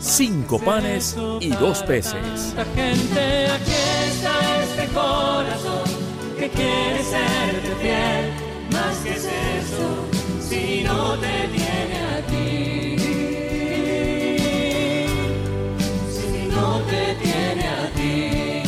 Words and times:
cinco 0.00 0.58
panes 0.58 1.16
y 1.40 1.50
dos 1.50 1.82
peces. 1.82 2.54
Gente, 2.74 3.46
aquí 3.46 3.72
está 4.06 4.62
este 4.62 4.86
corazón 4.94 5.88
que 6.38 6.48
quiere 6.48 7.02
serte 7.02 7.74
fiel. 7.80 8.32
Más 8.72 8.96
que 8.98 9.10
es 9.10 9.24
eso, 9.24 10.06
si 10.40 10.84
no 10.84 11.16
te 11.18 11.48
tiene 11.48 11.98
a 11.98 12.20
ti. 12.26 12.96
Si 16.10 16.48
no 16.48 16.80
te 16.82 17.14
tiene 17.22 17.68
a 17.68 17.90
ti. 17.94 18.62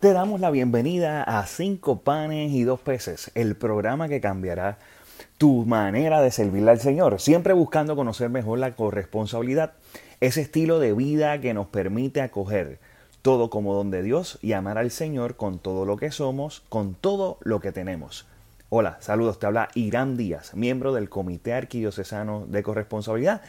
Te 0.00 0.12
damos 0.12 0.40
la 0.40 0.50
bienvenida 0.50 1.22
a 1.22 1.46
Cinco 1.46 2.00
Panes 2.00 2.52
y 2.52 2.64
Dos 2.64 2.80
Peces, 2.80 3.30
el 3.34 3.56
programa 3.56 4.08
que 4.08 4.20
cambiará 4.20 4.78
tu 5.38 5.64
manera 5.66 6.20
de 6.20 6.30
servirle 6.30 6.70
al 6.70 6.80
Señor, 6.80 7.20
siempre 7.20 7.52
buscando 7.52 7.96
conocer 7.96 8.30
mejor 8.30 8.58
la 8.58 8.74
corresponsabilidad, 8.74 9.72
ese 10.20 10.42
estilo 10.42 10.78
de 10.78 10.92
vida 10.92 11.40
que 11.40 11.54
nos 11.54 11.66
permite 11.66 12.20
acoger 12.20 12.78
todo 13.22 13.50
como 13.50 13.74
don 13.74 13.90
de 13.90 14.02
Dios 14.02 14.38
y 14.42 14.52
amar 14.52 14.78
al 14.78 14.90
Señor 14.90 15.36
con 15.36 15.58
todo 15.58 15.86
lo 15.86 15.96
que 15.96 16.10
somos, 16.10 16.62
con 16.68 16.94
todo 16.94 17.38
lo 17.40 17.60
que 17.60 17.72
tenemos. 17.72 18.26
Hola, 18.68 18.98
saludos, 19.00 19.38
te 19.38 19.46
habla 19.46 19.68
Irán 19.74 20.16
Díaz, 20.16 20.54
miembro 20.54 20.92
del 20.92 21.08
Comité 21.08 21.54
Arquidiocesano 21.54 22.44
de 22.46 22.62
Corresponsabilidad. 22.62 23.40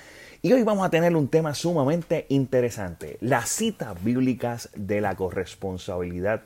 Y 0.41 0.53
hoy 0.53 0.63
vamos 0.63 0.85
a 0.85 0.89
tener 0.89 1.15
un 1.15 1.27
tema 1.27 1.55
sumamente 1.55 2.25
interesante, 2.29 3.17
las 3.21 3.49
citas 3.49 4.01
bíblicas 4.03 4.69
de 4.75 5.01
la 5.01 5.15
corresponsabilidad. 5.15 6.43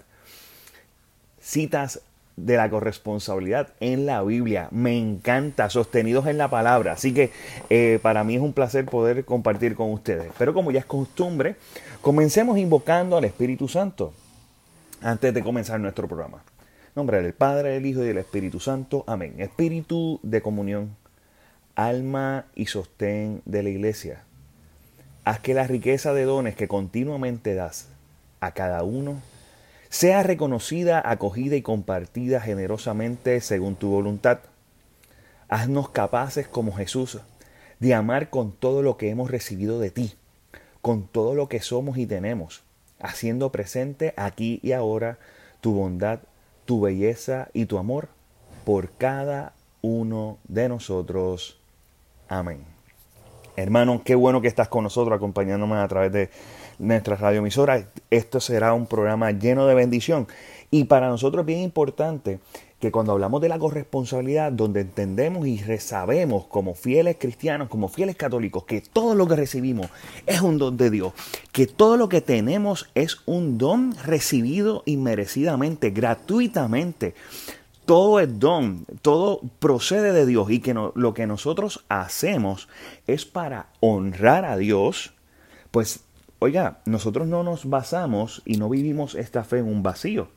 Citas 1.41 2.01
de 2.45 2.57
la 2.57 2.69
corresponsabilidad 2.69 3.69
en 3.79 4.05
la 4.05 4.23
Biblia. 4.23 4.67
Me 4.71 4.97
encanta, 4.97 5.69
sostenidos 5.69 6.27
en 6.27 6.37
la 6.37 6.49
palabra. 6.49 6.93
Así 6.93 7.13
que 7.13 7.31
eh, 7.69 7.99
para 8.01 8.23
mí 8.23 8.35
es 8.35 8.41
un 8.41 8.53
placer 8.53 8.85
poder 8.85 9.25
compartir 9.25 9.75
con 9.75 9.91
ustedes. 9.91 10.31
Pero 10.37 10.53
como 10.53 10.71
ya 10.71 10.79
es 10.79 10.85
costumbre, 10.85 11.55
comencemos 12.01 12.57
invocando 12.57 13.17
al 13.17 13.25
Espíritu 13.25 13.67
Santo 13.67 14.13
antes 15.01 15.33
de 15.33 15.43
comenzar 15.43 15.79
nuestro 15.79 16.07
programa. 16.07 16.43
Nombre 16.95 17.21
del 17.21 17.33
Padre, 17.33 17.69
del 17.69 17.85
Hijo 17.85 18.03
y 18.03 18.07
del 18.07 18.17
Espíritu 18.17 18.59
Santo. 18.59 19.03
Amén. 19.07 19.35
Espíritu 19.37 20.19
de 20.23 20.41
comunión, 20.41 20.95
alma 21.75 22.45
y 22.55 22.65
sostén 22.65 23.41
de 23.45 23.63
la 23.63 23.69
iglesia. 23.69 24.23
Haz 25.23 25.39
que 25.39 25.53
la 25.53 25.67
riqueza 25.67 26.13
de 26.13 26.23
dones 26.23 26.55
que 26.55 26.67
continuamente 26.67 27.53
das 27.53 27.89
a 28.39 28.51
cada 28.51 28.83
uno 28.83 29.21
sea 29.89 30.23
reconocida, 30.23 31.01
acogida 31.03 31.55
y 31.55 31.61
compartida 31.61 32.39
generosamente 32.39 33.41
según 33.41 33.75
tu 33.75 33.89
voluntad. 33.89 34.39
Haznos 35.47 35.89
capaces 35.89 36.47
como 36.47 36.73
Jesús 36.73 37.19
de 37.79 37.93
amar 37.93 38.29
con 38.29 38.51
todo 38.51 38.83
lo 38.83 38.97
que 38.97 39.09
hemos 39.09 39.31
recibido 39.31 39.79
de 39.79 39.89
ti, 39.89 40.13
con 40.81 41.07
todo 41.07 41.33
lo 41.33 41.49
que 41.49 41.59
somos 41.61 41.97
y 41.97 42.05
tenemos, 42.05 42.61
haciendo 42.99 43.51
presente 43.51 44.13
aquí 44.15 44.59
y 44.61 44.73
ahora 44.73 45.17
tu 45.61 45.73
bondad, 45.73 46.19
tu 46.65 46.81
belleza 46.81 47.49
y 47.53 47.65
tu 47.65 47.77
amor 47.77 48.09
por 48.65 48.91
cada 48.91 49.53
uno 49.81 50.37
de 50.47 50.69
nosotros. 50.69 51.57
Amén. 52.27 52.63
Hermano, 53.55 54.03
qué 54.05 54.15
bueno 54.15 54.41
que 54.41 54.47
estás 54.47 54.67
con 54.67 54.83
nosotros 54.83 55.15
acompañándome 55.15 55.77
a 55.77 55.87
través 55.87 56.11
de 56.11 56.29
nuestra 56.79 57.15
radioemisora. 57.15 57.85
Esto 58.09 58.39
será 58.39 58.73
un 58.73 58.87
programa 58.87 59.31
lleno 59.31 59.67
de 59.67 59.75
bendición. 59.75 60.27
Y 60.71 60.85
para 60.85 61.09
nosotros 61.09 61.43
es 61.43 61.47
bien 61.47 61.59
importante 61.59 62.39
que 62.79 62.91
cuando 62.91 63.11
hablamos 63.11 63.41
de 63.41 63.49
la 63.49 63.59
corresponsabilidad, 63.59 64.53
donde 64.53 64.81
entendemos 64.81 65.45
y 65.45 65.57
sabemos 65.79 66.45
como 66.45 66.73
fieles 66.75 67.17
cristianos, 67.19 67.67
como 67.67 67.89
fieles 67.89 68.15
católicos, 68.15 68.63
que 68.63 68.81
todo 68.81 69.15
lo 69.15 69.27
que 69.27 69.35
recibimos 69.35 69.89
es 70.25 70.41
un 70.41 70.57
don 70.57 70.77
de 70.77 70.89
Dios, 70.89 71.13
que 71.51 71.67
todo 71.67 71.97
lo 71.97 72.07
que 72.07 72.21
tenemos 72.21 72.89
es 72.95 73.17
un 73.25 73.57
don 73.57 73.93
recibido 74.05 74.83
inmerecidamente, 74.85 75.89
gratuitamente. 75.89 77.15
Todo 77.85 78.19
es 78.19 78.39
don, 78.39 78.85
todo 79.01 79.41
procede 79.59 80.13
de 80.13 80.25
Dios 80.25 80.49
y 80.51 80.59
que 80.59 80.73
no, 80.73 80.93
lo 80.95 81.13
que 81.13 81.27
nosotros 81.27 81.83
hacemos 81.89 82.69
es 83.07 83.25
para 83.25 83.67
honrar 83.79 84.45
a 84.45 84.55
Dios, 84.57 85.13
pues 85.71 86.01
Oiga, 86.41 86.79
nosotros 86.85 87.27
no 87.27 87.43
nos 87.43 87.69
basamos 87.69 88.41
y 88.45 88.57
no 88.57 88.69
vivimos 88.69 89.15
esta 89.15 89.43
fe 89.43 89.59
en 89.59 89.65
un 89.65 89.83
vacío. 89.83 90.29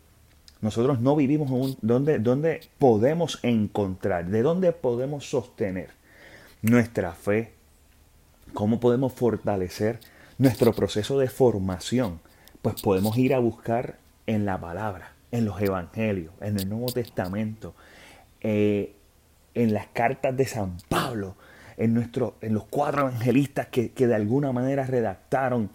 Nosotros 0.60 1.00
no 1.00 1.14
vivimos 1.16 1.50
en 1.50 1.76
donde 1.80 2.60
podemos 2.78 3.38
encontrar, 3.42 4.26
de 4.26 4.42
dónde 4.42 4.72
podemos 4.72 5.28
sostener 5.28 5.90
nuestra 6.60 7.12
fe, 7.12 7.52
cómo 8.52 8.80
podemos 8.80 9.12
fortalecer 9.12 10.00
nuestro 10.38 10.72
proceso 10.72 11.18
de 11.18 11.28
formación. 11.28 12.20
Pues 12.62 12.80
podemos 12.82 13.16
ir 13.16 13.34
a 13.34 13.38
buscar 13.38 13.98
en 14.26 14.44
la 14.44 14.60
palabra, 14.60 15.12
en 15.30 15.44
los 15.44 15.60
evangelios, 15.60 16.32
en 16.40 16.58
el 16.58 16.68
Nuevo 16.68 16.86
Testamento, 16.86 17.74
eh, 18.40 18.94
en 19.54 19.72
las 19.72 19.86
cartas 19.88 20.36
de 20.36 20.46
San 20.46 20.78
Pablo, 20.88 21.36
en, 21.76 22.10
en 22.40 22.54
los 22.54 22.64
cuatro 22.64 23.02
evangelistas 23.02 23.68
que, 23.68 23.92
que 23.92 24.06
de 24.06 24.14
alguna 24.14 24.52
manera 24.52 24.86
redactaron 24.86 25.70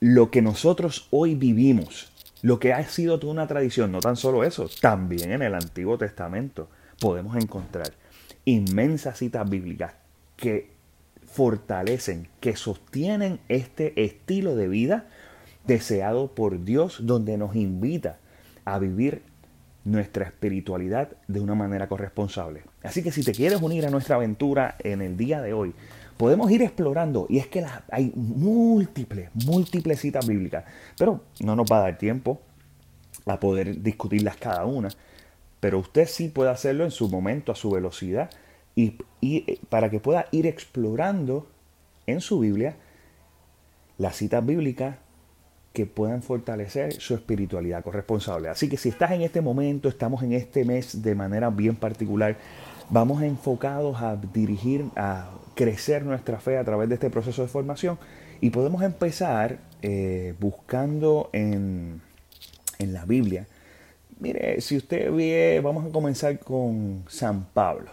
lo 0.00 0.30
que 0.30 0.42
nosotros 0.42 1.08
hoy 1.10 1.34
vivimos, 1.34 2.12
lo 2.42 2.58
que 2.60 2.72
ha 2.72 2.84
sido 2.88 3.18
toda 3.18 3.32
una 3.32 3.46
tradición, 3.46 3.90
no 3.90 4.00
tan 4.00 4.16
solo 4.16 4.44
eso, 4.44 4.68
también 4.80 5.32
en 5.32 5.42
el 5.42 5.54
Antiguo 5.54 5.98
Testamento 5.98 6.68
podemos 7.00 7.36
encontrar 7.36 7.92
inmensas 8.44 9.18
citas 9.18 9.48
bíblicas 9.48 9.94
que 10.36 10.70
fortalecen, 11.26 12.28
que 12.40 12.56
sostienen 12.56 13.40
este 13.48 14.02
estilo 14.02 14.56
de 14.56 14.68
vida 14.68 15.06
deseado 15.66 16.34
por 16.34 16.64
Dios, 16.64 17.00
donde 17.02 17.36
nos 17.36 17.54
invita 17.54 18.18
a 18.64 18.78
vivir 18.78 19.22
nuestra 19.88 20.26
espiritualidad 20.26 21.16
de 21.26 21.40
una 21.40 21.54
manera 21.54 21.88
corresponsable. 21.88 22.62
Así 22.82 23.02
que 23.02 23.10
si 23.10 23.22
te 23.22 23.32
quieres 23.32 23.60
unir 23.62 23.86
a 23.86 23.90
nuestra 23.90 24.16
aventura 24.16 24.76
en 24.80 25.00
el 25.02 25.16
día 25.16 25.40
de 25.40 25.54
hoy, 25.54 25.74
podemos 26.16 26.50
ir 26.50 26.62
explorando. 26.62 27.26
Y 27.28 27.38
es 27.38 27.46
que 27.46 27.64
hay 27.90 28.12
múltiples, 28.14 29.30
múltiples 29.46 30.00
citas 30.00 30.26
bíblicas, 30.26 30.64
pero 30.98 31.22
no 31.40 31.56
nos 31.56 31.66
va 31.70 31.78
a 31.78 31.82
dar 31.82 31.98
tiempo 31.98 32.40
a 33.26 33.40
poder 33.40 33.82
discutirlas 33.82 34.36
cada 34.36 34.64
una, 34.64 34.88
pero 35.60 35.78
usted 35.78 36.06
sí 36.06 36.28
puede 36.28 36.50
hacerlo 36.50 36.84
en 36.84 36.90
su 36.90 37.08
momento, 37.08 37.52
a 37.52 37.56
su 37.56 37.70
velocidad, 37.70 38.30
y, 38.74 38.96
y 39.20 39.56
para 39.68 39.90
que 39.90 40.00
pueda 40.00 40.26
ir 40.30 40.46
explorando 40.46 41.46
en 42.06 42.20
su 42.20 42.40
Biblia 42.40 42.76
las 43.98 44.16
citas 44.16 44.44
bíblicas 44.44 44.96
que 45.78 45.86
puedan 45.86 46.24
fortalecer 46.24 46.94
su 46.94 47.14
espiritualidad 47.14 47.84
corresponsable. 47.84 48.48
Así 48.48 48.68
que 48.68 48.76
si 48.76 48.88
estás 48.88 49.12
en 49.12 49.22
este 49.22 49.40
momento, 49.40 49.88
estamos 49.88 50.24
en 50.24 50.32
este 50.32 50.64
mes 50.64 51.02
de 51.02 51.14
manera 51.14 51.50
bien 51.50 51.76
particular, 51.76 52.36
vamos 52.90 53.22
enfocados 53.22 54.02
a 54.02 54.16
dirigir, 54.16 54.86
a 54.96 55.30
crecer 55.54 56.04
nuestra 56.04 56.40
fe 56.40 56.58
a 56.58 56.64
través 56.64 56.88
de 56.88 56.96
este 56.96 57.10
proceso 57.10 57.42
de 57.42 57.48
formación 57.48 57.96
y 58.40 58.50
podemos 58.50 58.82
empezar 58.82 59.58
eh, 59.80 60.34
buscando 60.40 61.30
en, 61.32 62.00
en 62.80 62.92
la 62.92 63.04
Biblia. 63.04 63.46
Mire, 64.18 64.60
si 64.60 64.78
usted 64.78 65.12
ve, 65.12 65.60
vamos 65.62 65.86
a 65.86 65.90
comenzar 65.90 66.40
con 66.40 67.04
San 67.06 67.44
Pablo, 67.54 67.92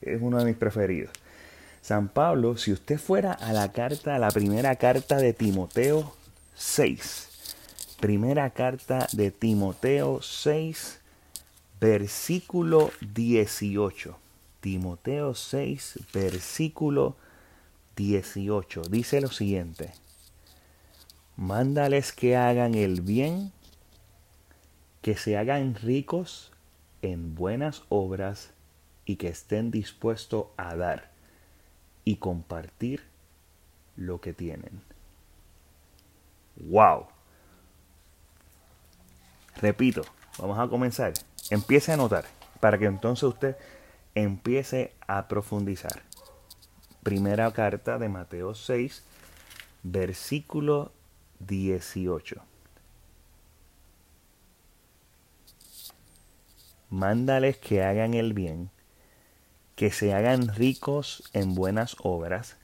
es 0.00 0.22
uno 0.22 0.38
de 0.38 0.44
mis 0.44 0.54
preferidos. 0.54 1.10
San 1.82 2.06
Pablo, 2.06 2.56
si 2.56 2.70
usted 2.70 2.98
fuera 2.98 3.32
a 3.32 3.52
la 3.52 3.72
carta, 3.72 4.14
a 4.14 4.20
la 4.20 4.30
primera 4.30 4.76
carta 4.76 5.16
de 5.16 5.32
Timoteo 5.32 6.15
6, 6.58 7.28
primera 8.00 8.48
carta 8.48 9.06
de 9.12 9.30
Timoteo 9.30 10.22
6, 10.22 11.00
versículo 11.78 12.90
18. 13.12 14.18
Timoteo 14.62 15.34
6, 15.34 15.98
versículo 16.14 17.14
18. 17.96 18.82
Dice 18.88 19.20
lo 19.20 19.28
siguiente. 19.28 19.92
Mándales 21.36 22.12
que 22.12 22.36
hagan 22.36 22.74
el 22.74 23.02
bien, 23.02 23.52
que 25.02 25.14
se 25.14 25.36
hagan 25.36 25.74
ricos 25.74 26.52
en 27.02 27.34
buenas 27.34 27.82
obras 27.90 28.54
y 29.04 29.16
que 29.16 29.28
estén 29.28 29.70
dispuestos 29.70 30.46
a 30.56 30.74
dar 30.74 31.10
y 32.06 32.16
compartir 32.16 33.02
lo 33.96 34.22
que 34.22 34.32
tienen. 34.32 34.85
Wow. 36.56 37.06
Repito, 39.56 40.02
vamos 40.38 40.58
a 40.58 40.68
comenzar. 40.68 41.12
Empiece 41.50 41.92
a 41.92 41.96
notar 41.96 42.24
para 42.60 42.78
que 42.78 42.86
entonces 42.86 43.24
usted 43.24 43.56
empiece 44.14 44.92
a 45.06 45.28
profundizar. 45.28 46.02
Primera 47.02 47.52
carta 47.52 47.98
de 47.98 48.08
Mateo 48.08 48.54
6, 48.54 49.04
versículo 49.82 50.92
18. 51.40 52.42
Mándales 56.90 57.58
que 57.58 57.82
hagan 57.82 58.14
el 58.14 58.32
bien, 58.32 58.70
que 59.74 59.90
se 59.90 60.14
hagan 60.14 60.48
ricos 60.48 61.28
en 61.32 61.54
buenas 61.54 61.96
obras 62.00 62.56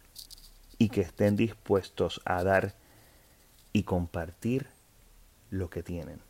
y 0.78 0.88
que 0.88 1.02
estén 1.02 1.36
dispuestos 1.36 2.20
a 2.24 2.42
dar 2.42 2.74
y 3.72 3.84
compartir 3.84 4.66
lo 5.50 5.70
que 5.70 5.82
tienen. 5.82 6.20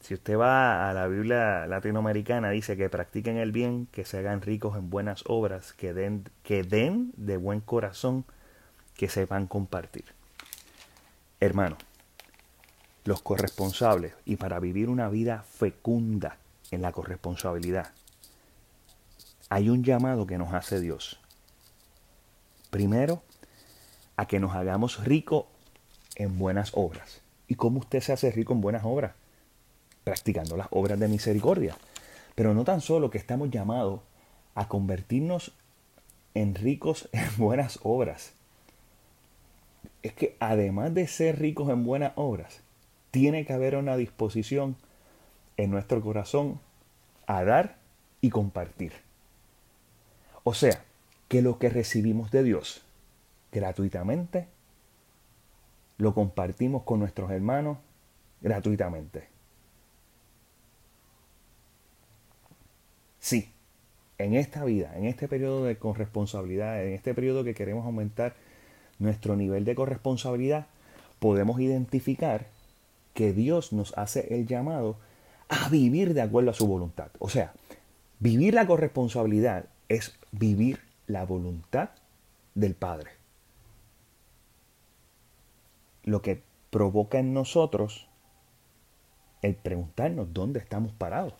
Si 0.00 0.14
usted 0.14 0.36
va 0.36 0.90
a 0.90 0.92
la 0.92 1.06
Biblia 1.06 1.66
latinoamericana, 1.66 2.50
dice 2.50 2.76
que 2.76 2.88
practiquen 2.88 3.36
el 3.36 3.52
bien, 3.52 3.86
que 3.92 4.04
se 4.04 4.18
hagan 4.18 4.40
ricos 4.40 4.76
en 4.76 4.90
buenas 4.90 5.22
obras, 5.26 5.72
que 5.74 5.94
den, 5.94 6.24
que 6.42 6.64
den 6.64 7.12
de 7.16 7.36
buen 7.36 7.60
corazón, 7.60 8.24
que 8.96 9.08
sepan 9.08 9.46
compartir. 9.46 10.04
Hermano, 11.38 11.76
los 13.04 13.22
corresponsables 13.22 14.14
y 14.24 14.36
para 14.36 14.58
vivir 14.58 14.88
una 14.88 15.08
vida 15.08 15.44
fecunda 15.48 16.36
en 16.72 16.82
la 16.82 16.90
corresponsabilidad, 16.90 17.92
hay 19.50 19.68
un 19.68 19.84
llamado 19.84 20.26
que 20.26 20.38
nos 20.38 20.52
hace 20.52 20.80
Dios. 20.80 21.20
Primero, 22.70 23.22
a 24.16 24.26
que 24.26 24.40
nos 24.40 24.54
hagamos 24.54 25.04
ricos 25.04 25.46
en 26.16 26.38
buenas 26.38 26.72
obras. 26.74 27.20
¿Y 27.48 27.54
cómo 27.54 27.80
usted 27.80 28.00
se 28.00 28.12
hace 28.12 28.30
rico 28.30 28.52
en 28.52 28.60
buenas 28.60 28.82
obras? 28.84 29.12
practicando 30.04 30.56
las 30.56 30.68
obras 30.70 30.98
de 30.98 31.08
misericordia. 31.08 31.76
Pero 32.34 32.54
no 32.54 32.64
tan 32.64 32.80
solo 32.80 33.10
que 33.10 33.18
estamos 33.18 33.50
llamados 33.50 34.00
a 34.54 34.68
convertirnos 34.68 35.52
en 36.34 36.54
ricos 36.54 37.08
en 37.12 37.28
buenas 37.36 37.78
obras. 37.82 38.32
Es 40.02 40.12
que 40.14 40.36
además 40.40 40.94
de 40.94 41.06
ser 41.06 41.38
ricos 41.38 41.70
en 41.70 41.84
buenas 41.84 42.12
obras, 42.16 42.60
tiene 43.10 43.44
que 43.44 43.52
haber 43.52 43.76
una 43.76 43.96
disposición 43.96 44.76
en 45.56 45.70
nuestro 45.70 46.00
corazón 46.00 46.60
a 47.26 47.44
dar 47.44 47.76
y 48.20 48.30
compartir. 48.30 48.92
O 50.44 50.54
sea, 50.54 50.82
que 51.28 51.42
lo 51.42 51.58
que 51.58 51.68
recibimos 51.68 52.30
de 52.30 52.42
Dios 52.42 52.82
gratuitamente, 53.52 54.48
lo 55.98 56.14
compartimos 56.14 56.82
con 56.82 56.98
nuestros 56.98 57.30
hermanos 57.30 57.78
gratuitamente. 58.40 59.28
Sí, 63.20 63.52
en 64.18 64.34
esta 64.34 64.64
vida, 64.64 64.96
en 64.96 65.04
este 65.04 65.28
periodo 65.28 65.64
de 65.64 65.76
corresponsabilidad, 65.76 66.84
en 66.84 66.94
este 66.94 67.14
periodo 67.14 67.44
que 67.44 67.54
queremos 67.54 67.86
aumentar 67.86 68.34
nuestro 68.98 69.36
nivel 69.36 69.64
de 69.64 69.74
corresponsabilidad, 69.74 70.66
podemos 71.18 71.60
identificar 71.60 72.46
que 73.14 73.32
Dios 73.32 73.72
nos 73.72 73.96
hace 73.96 74.34
el 74.34 74.46
llamado 74.46 74.96
a 75.48 75.68
vivir 75.68 76.14
de 76.14 76.22
acuerdo 76.22 76.50
a 76.50 76.54
su 76.54 76.66
voluntad. 76.66 77.10
O 77.18 77.28
sea, 77.28 77.52
vivir 78.18 78.54
la 78.54 78.66
corresponsabilidad 78.66 79.66
es 79.88 80.18
vivir 80.32 80.80
la 81.06 81.24
voluntad 81.24 81.90
del 82.54 82.74
Padre. 82.74 83.21
Lo 86.04 86.22
que 86.22 86.42
provoca 86.70 87.18
en 87.18 87.34
nosotros 87.34 88.08
el 89.42 89.54
preguntarnos 89.56 90.32
dónde 90.32 90.60
estamos 90.60 90.92
parados. 90.92 91.34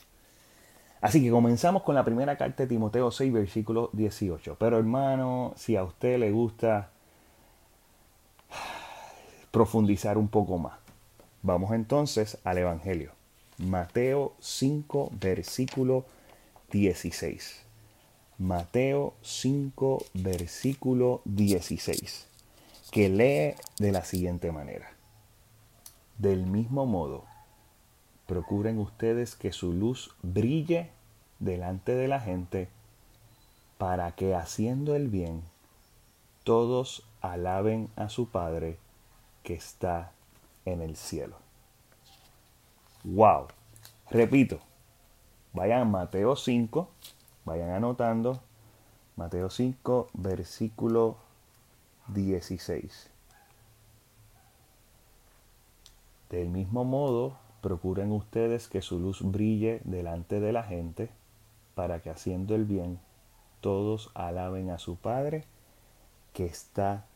Así 1.00 1.22
que 1.22 1.30
comenzamos 1.30 1.82
con 1.82 1.94
la 1.94 2.04
primera 2.04 2.36
carta 2.36 2.62
de 2.62 2.68
Timoteo 2.68 3.10
6, 3.10 3.32
versículo 3.32 3.90
18. 3.92 4.56
Pero 4.58 4.78
hermano, 4.78 5.52
si 5.56 5.76
a 5.76 5.82
usted 5.82 6.18
le 6.18 6.30
gusta 6.30 6.90
profundizar 9.50 10.16
un 10.16 10.28
poco 10.28 10.58
más, 10.58 10.78
vamos 11.42 11.72
entonces 11.72 12.38
al 12.44 12.58
Evangelio. 12.58 13.12
Mateo 13.58 14.34
5, 14.40 15.10
versículo 15.20 16.04
16. 16.70 17.64
Mateo 18.38 19.14
5, 19.22 20.04
versículo 20.14 21.20
16, 21.24 22.28
que 22.92 23.08
lee 23.08 23.54
de 23.78 23.90
la 23.90 24.04
siguiente 24.04 24.52
manera. 24.52 24.92
Del 26.18 26.46
mismo 26.46 26.84
modo, 26.84 27.24
procuren 28.26 28.78
ustedes 28.78 29.34
que 29.34 29.50
su 29.50 29.72
luz 29.72 30.14
brille 30.22 30.90
delante 31.38 31.94
de 31.94 32.06
la 32.06 32.20
gente 32.20 32.68
para 33.78 34.12
que 34.12 34.34
haciendo 34.34 34.94
el 34.94 35.08
bien 35.08 35.42
todos 36.44 37.02
alaben 37.22 37.88
a 37.96 38.10
su 38.10 38.28
Padre 38.28 38.78
que 39.42 39.54
está 39.54 40.12
en 40.66 40.82
el 40.82 40.96
cielo. 40.96 41.36
Wow. 43.04 43.46
Repito, 44.10 44.60
vayan 45.54 45.80
a 45.80 45.84
Mateo 45.86 46.36
5, 46.36 46.90
vayan 47.46 47.70
anotando 47.70 48.42
Mateo 49.16 49.48
5, 49.48 50.10
versículo 50.12 51.31
16. 52.08 53.10
Del 56.30 56.48
mismo 56.48 56.84
modo, 56.84 57.36
Procuren 57.62 58.10
ustedes 58.10 58.66
que 58.66 58.82
su 58.82 58.98
luz 58.98 59.22
brille 59.22 59.80
delante 59.84 60.40
de 60.40 60.52
la 60.52 60.64
gente, 60.64 61.10
para 61.76 62.00
que 62.00 62.10
haciendo 62.10 62.56
el 62.56 62.64
bien 62.64 62.98
todos 63.60 64.10
alaben 64.14 64.70
a 64.70 64.80
su 64.80 64.96
Padre 64.96 65.44
que 66.32 66.44
está 66.44 67.06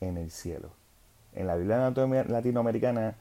en 0.00 0.16
el 0.16 0.30
cielo. 0.30 0.70
En 1.32 1.48
la 1.48 1.56
Biblia 1.56 1.90
latinoamericana 2.28 3.16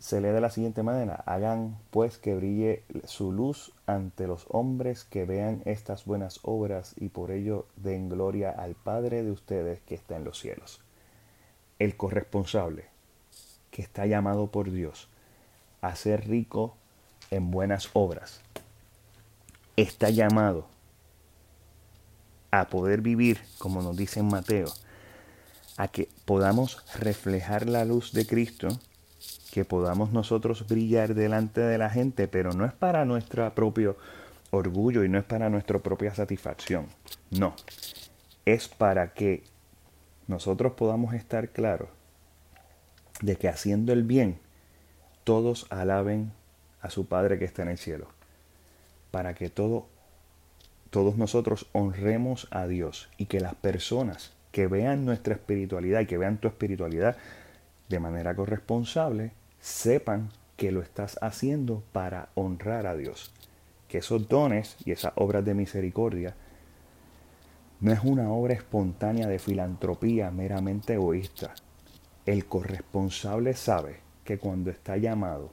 se 0.00 0.22
lee 0.22 0.28
de 0.28 0.40
la 0.40 0.50
siguiente 0.50 0.82
manera, 0.82 1.22
hagan 1.26 1.78
pues 1.90 2.16
que 2.16 2.34
brille 2.34 2.84
su 3.04 3.32
luz 3.32 3.74
ante 3.86 4.26
los 4.26 4.46
hombres 4.48 5.04
que 5.04 5.26
vean 5.26 5.60
estas 5.66 6.06
buenas 6.06 6.40
obras 6.42 6.94
y 6.96 7.10
por 7.10 7.30
ello 7.30 7.66
den 7.76 8.08
gloria 8.08 8.50
al 8.50 8.74
Padre 8.74 9.22
de 9.22 9.30
ustedes 9.30 9.80
que 9.82 9.94
está 9.94 10.16
en 10.16 10.24
los 10.24 10.40
cielos. 10.40 10.80
El 11.78 11.98
corresponsable 11.98 12.86
que 13.70 13.82
está 13.82 14.06
llamado 14.06 14.46
por 14.46 14.70
Dios 14.70 15.08
a 15.82 15.94
ser 15.96 16.26
rico 16.26 16.74
en 17.30 17.50
buenas 17.50 17.90
obras. 17.92 18.40
Está 19.76 20.08
llamado 20.08 20.66
a 22.50 22.68
poder 22.68 23.02
vivir, 23.02 23.38
como 23.58 23.82
nos 23.82 23.98
dice 23.98 24.20
en 24.20 24.28
Mateo, 24.28 24.72
a 25.76 25.88
que 25.88 26.08
podamos 26.24 26.82
reflejar 26.98 27.68
la 27.68 27.84
luz 27.84 28.12
de 28.12 28.26
Cristo, 28.26 28.68
que 29.50 29.64
podamos 29.64 30.12
nosotros 30.12 30.66
brillar 30.66 31.14
delante 31.14 31.60
de 31.60 31.78
la 31.78 31.90
gente, 31.90 32.28
pero 32.28 32.52
no 32.52 32.64
es 32.64 32.72
para 32.72 33.04
nuestro 33.04 33.52
propio 33.54 33.96
orgullo 34.50 35.04
y 35.04 35.08
no 35.08 35.18
es 35.18 35.24
para 35.24 35.50
nuestra 35.50 35.78
propia 35.78 36.14
satisfacción. 36.14 36.86
No, 37.30 37.54
es 38.44 38.68
para 38.68 39.12
que 39.12 39.44
nosotros 40.26 40.72
podamos 40.72 41.14
estar 41.14 41.50
claros 41.50 41.88
de 43.20 43.36
que 43.36 43.48
haciendo 43.48 43.92
el 43.92 44.04
bien 44.04 44.38
todos 45.24 45.66
alaben 45.70 46.32
a 46.80 46.90
su 46.90 47.06
Padre 47.06 47.38
que 47.38 47.44
está 47.44 47.62
en 47.62 47.68
el 47.68 47.78
cielo, 47.78 48.08
para 49.10 49.34
que 49.34 49.50
todo, 49.50 49.86
todos 50.90 51.16
nosotros 51.16 51.66
honremos 51.72 52.48
a 52.50 52.66
Dios 52.66 53.10
y 53.18 53.26
que 53.26 53.40
las 53.40 53.54
personas 53.54 54.32
que 54.52 54.66
vean 54.66 55.04
nuestra 55.04 55.34
espiritualidad 55.34 56.00
y 56.00 56.06
que 56.06 56.18
vean 56.18 56.38
tu 56.38 56.48
espiritualidad 56.48 57.16
de 57.88 58.00
manera 58.00 58.34
corresponsable, 58.34 59.32
sepan 59.60 60.30
que 60.56 60.72
lo 60.72 60.82
estás 60.82 61.18
haciendo 61.22 61.82
para 61.92 62.28
honrar 62.34 62.86
a 62.86 62.96
Dios. 62.96 63.32
Que 63.88 63.98
esos 63.98 64.28
dones 64.28 64.76
y 64.84 64.92
esas 64.92 65.12
obras 65.16 65.44
de 65.44 65.54
misericordia 65.54 66.34
no 67.80 67.92
es 67.92 68.00
una 68.04 68.30
obra 68.30 68.54
espontánea 68.54 69.26
de 69.26 69.38
filantropía 69.38 70.30
meramente 70.30 70.94
egoísta. 70.94 71.54
El 72.26 72.44
corresponsable 72.46 73.54
sabe 73.54 74.00
que 74.24 74.38
cuando 74.38 74.70
está 74.70 74.96
llamado 74.96 75.52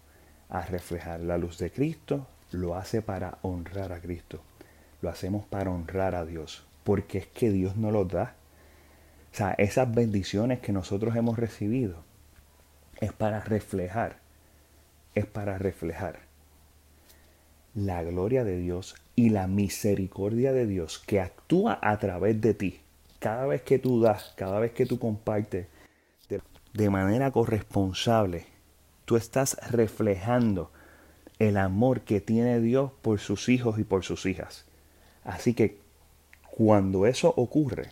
a 0.50 0.62
reflejar 0.66 1.22
la 1.22 1.38
luz 1.38 1.58
de 1.58 1.72
Cristo, 1.72 2.28
lo 2.52 2.76
hace 2.76 3.02
para 3.02 3.38
honrar 3.42 3.94
a 3.94 4.02
Cristo. 4.02 4.42
Lo 5.02 5.10
hacemos 5.10 5.46
para 5.46 5.72
honrar 5.72 6.16
a 6.16 6.26
Dios, 6.26 6.66
porque 6.84 7.20
es 7.20 7.28
que 7.28 7.50
Dios 7.50 7.78
nos 7.78 7.94
lo 7.94 8.06
da. 8.06 8.36
O 9.32 9.36
sea, 9.36 9.52
esas 9.58 9.94
bendiciones 9.94 10.60
que 10.60 10.74
nosotros 10.74 11.16
hemos 11.16 11.38
recibido 11.38 12.07
es 13.00 13.14
para 13.14 13.42
reflejar, 13.42 14.18
es 15.16 15.26
para 15.26 15.58
reflejar 15.58 16.20
la 17.74 18.02
gloria 18.04 18.44
de 18.44 18.58
Dios 18.58 18.96
y 19.16 19.30
la 19.30 19.48
misericordia 19.48 20.52
de 20.52 20.66
Dios 20.66 21.00
que 21.00 21.20
actúa 21.20 21.80
a 21.82 22.00
través 22.00 22.42
de 22.42 22.54
ti. 22.54 22.82
Cada 23.20 23.46
vez 23.46 23.62
que 23.62 23.80
tú 23.80 24.02
das, 24.02 24.34
cada 24.36 24.60
vez 24.60 24.72
que 24.72 24.86
tú 24.86 25.00
compartes 25.00 25.68
de 26.74 26.90
manera 26.90 27.32
corresponsable, 27.32 28.46
tú 29.06 29.16
estás 29.16 29.58
reflejando 29.72 30.72
el 31.40 31.58
amor 31.58 32.02
que 32.02 32.22
tiene 32.22 32.60
Dios 32.60 32.92
por 33.02 33.20
sus 33.20 33.50
hijos 33.50 33.80
y 33.80 33.84
por 33.84 34.04
sus 34.04 34.26
hijas. 34.26 34.66
Así 35.24 35.54
que 35.54 35.80
cuando 36.50 37.06
eso 37.06 37.34
ocurre, 37.36 37.90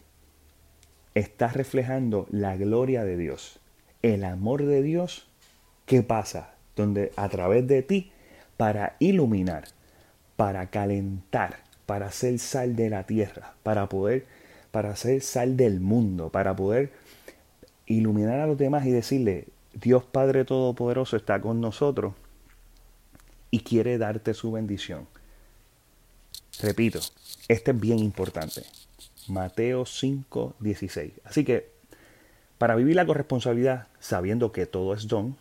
estás 1.13 1.53
reflejando 1.53 2.27
la 2.31 2.57
gloria 2.57 3.03
de 3.03 3.17
Dios, 3.17 3.59
el 4.13 4.23
amor 4.23 4.65
de 4.65 4.81
Dios 4.83 5.27
¿qué 5.85 6.03
pasa? 6.03 6.53
Donde 6.75 7.11
a 7.15 7.29
través 7.29 7.67
de 7.67 7.81
ti, 7.81 8.11
para 8.57 8.95
iluminar, 8.99 9.65
para 10.35 10.69
calentar, 10.69 11.59
para 11.85 12.07
hacer 12.07 12.39
sal 12.39 12.75
de 12.75 12.89
la 12.89 13.05
tierra, 13.05 13.53
para 13.63 13.87
poder, 13.87 14.25
para 14.71 14.91
hacer 14.91 15.21
sal 15.21 15.57
del 15.57 15.79
mundo, 15.79 16.29
para 16.29 16.55
poder 16.55 16.91
iluminar 17.85 18.39
a 18.39 18.47
los 18.47 18.57
demás 18.57 18.85
y 18.85 18.91
decirle, 18.91 19.47
Dios 19.73 20.03
Padre 20.03 20.45
Todopoderoso 20.45 21.17
está 21.17 21.39
con 21.41 21.61
nosotros 21.61 22.13
y 23.51 23.59
quiere 23.59 23.97
darte 23.97 24.33
su 24.33 24.51
bendición. 24.51 25.07
Repito, 26.61 26.99
este 27.47 27.71
es 27.71 27.79
bien 27.79 27.99
importante. 27.99 28.63
Mateo 29.27 29.85
5, 29.85 30.55
16. 30.59 31.11
Así 31.25 31.43
que, 31.43 31.74
para 32.57 32.75
vivir 32.75 32.95
la 32.95 33.05
corresponsabilidad, 33.05 33.87
sabiendo 33.99 34.51
que 34.51 34.65
todo 34.65 34.93
es 34.93 35.07
don, 35.07 35.35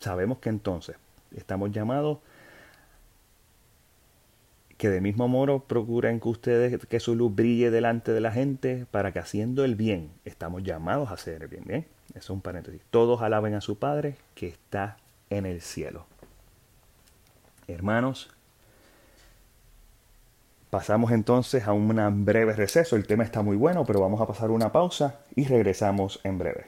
sabemos 0.00 0.38
que 0.38 0.48
entonces 0.48 0.96
estamos 1.36 1.70
llamados 1.72 2.18
que 4.76 4.88
de 4.88 5.00
mismo 5.00 5.26
modo 5.26 5.64
procuren 5.64 6.20
que 6.20 6.28
ustedes 6.28 6.86
que 6.86 7.00
su 7.00 7.16
luz 7.16 7.34
brille 7.34 7.70
delante 7.70 8.12
de 8.12 8.20
la 8.20 8.30
gente 8.30 8.86
para 8.90 9.12
que 9.12 9.18
haciendo 9.18 9.64
el 9.64 9.74
bien, 9.74 10.12
estamos 10.24 10.62
llamados 10.62 11.10
a 11.10 11.14
hacer 11.14 11.42
el 11.42 11.48
bien, 11.48 11.64
¿bien? 11.66 11.86
Eso 12.10 12.18
es 12.18 12.30
un 12.30 12.40
paréntesis. 12.40 12.80
Todos 12.90 13.20
alaben 13.20 13.54
a 13.54 13.60
su 13.60 13.78
Padre 13.78 14.16
que 14.34 14.46
está 14.46 14.96
en 15.30 15.46
el 15.46 15.60
cielo. 15.60 16.06
Hermanos, 17.66 18.30
pasamos 20.70 21.12
entonces 21.12 21.66
a 21.66 21.72
un 21.72 22.24
breve 22.24 22.52
receso. 22.52 22.96
El 22.96 23.06
tema 23.06 23.24
está 23.24 23.42
muy 23.42 23.56
bueno, 23.56 23.84
pero 23.84 24.00
vamos 24.00 24.20
a 24.20 24.26
pasar 24.26 24.50
una 24.50 24.72
pausa 24.72 25.20
y 25.34 25.44
regresamos 25.44 26.20
en 26.24 26.38
breve. 26.38 26.66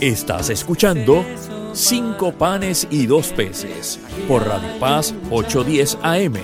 Estás 0.00 0.50
escuchando 0.50 1.24
Cinco 1.74 2.30
panes 2.32 2.86
y 2.88 3.06
dos 3.06 3.32
peces 3.32 3.98
por 4.28 4.46
Radio 4.46 4.78
Paz 4.78 5.12
810 5.30 5.98
AM. 6.02 6.34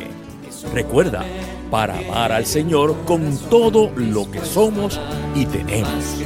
Recuerda, 0.74 1.24
para 1.70 1.96
amar 1.98 2.32
al 2.32 2.46
Señor 2.46 2.96
con 3.04 3.38
todo 3.48 3.92
lo 3.94 4.28
que 4.28 4.40
somos 4.40 5.00
y 5.36 5.46
tenemos. 5.46 6.16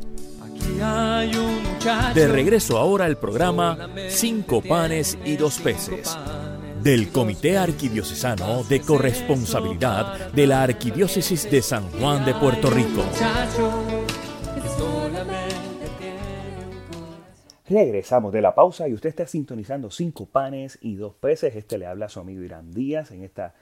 De 2.13 2.27
regreso 2.27 2.77
ahora 2.77 3.05
al 3.05 3.17
programa 3.17 3.87
Cinco 4.09 4.61
panes 4.61 5.17
y 5.23 5.37
dos 5.37 5.59
peces 5.59 6.17
del 6.83 7.11
Comité 7.11 7.57
Arquidiocesano 7.57 8.63
de 8.63 8.81
Corresponsabilidad 8.81 10.31
de 10.31 10.47
la 10.47 10.63
Arquidiócesis 10.63 11.49
de 11.51 11.61
San 11.61 11.89
Juan 11.91 12.25
de 12.25 12.33
Puerto 12.33 12.69
Rico. 12.69 13.03
Regresamos 17.67 18.31
de 18.31 18.41
la 18.41 18.55
pausa 18.55 18.87
y 18.87 18.93
usted 18.93 19.09
está 19.09 19.27
sintonizando 19.27 19.91
cinco 19.91 20.25
panes 20.25 20.79
y 20.81 20.95
dos 20.95 21.13
peces. 21.15 21.55
Este 21.55 21.77
le 21.77 21.85
habla 21.85 22.05
a 22.05 22.09
su 22.09 22.19
amigo 22.19 22.41
Irán 22.41 22.71
Díaz 22.71 23.11
en, 23.11 23.23
esta, 23.23 23.53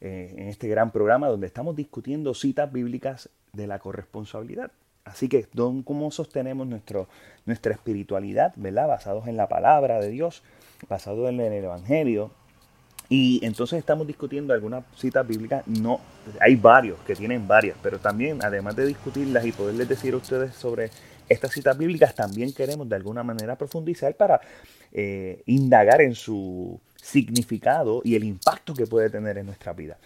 eh, 0.00 0.34
en 0.36 0.48
este 0.48 0.68
gran 0.68 0.90
programa 0.90 1.28
donde 1.28 1.46
estamos 1.46 1.76
discutiendo 1.76 2.34
citas 2.34 2.72
bíblicas 2.72 3.30
de 3.52 3.66
la 3.66 3.78
corresponsabilidad. 3.78 4.72
Así 5.04 5.28
que, 5.28 5.46
don, 5.52 5.82
¿cómo 5.82 6.10
sostenemos 6.10 6.66
nuestro, 6.66 7.08
nuestra 7.46 7.72
espiritualidad, 7.72 8.52
¿verdad? 8.56 8.88
Basados 8.88 9.28
en 9.28 9.36
la 9.36 9.48
palabra 9.48 10.00
de 10.00 10.08
Dios, 10.08 10.42
basado 10.88 11.28
en 11.28 11.40
el 11.40 11.64
Evangelio. 11.64 12.32
Y 13.16 13.38
entonces 13.44 13.78
estamos 13.78 14.08
discutiendo 14.08 14.52
algunas 14.52 14.84
citas 14.96 15.24
bíblicas. 15.24 15.64
No, 15.68 16.00
hay 16.40 16.56
varios 16.56 16.98
que 17.06 17.14
tienen 17.14 17.46
varias, 17.46 17.76
pero 17.80 18.00
también, 18.00 18.40
además 18.42 18.74
de 18.74 18.86
discutirlas 18.86 19.46
y 19.46 19.52
poderles 19.52 19.88
decir 19.88 20.14
a 20.14 20.16
ustedes 20.16 20.52
sobre 20.56 20.90
estas 21.28 21.52
citas 21.52 21.78
bíblicas 21.78 22.12
también 22.16 22.52
queremos 22.52 22.88
de 22.88 22.96
alguna 22.96 23.22
manera 23.22 23.54
profundizar 23.54 24.16
para 24.16 24.40
eh, 24.90 25.44
indagar 25.46 26.00
en 26.00 26.16
su 26.16 26.80
significado 26.96 28.00
y 28.02 28.16
el 28.16 28.24
impacto 28.24 28.74
que 28.74 28.84
puede 28.84 29.10
tener 29.10 29.38
en 29.38 29.46
nuestra 29.46 29.72
vida. 29.72 29.96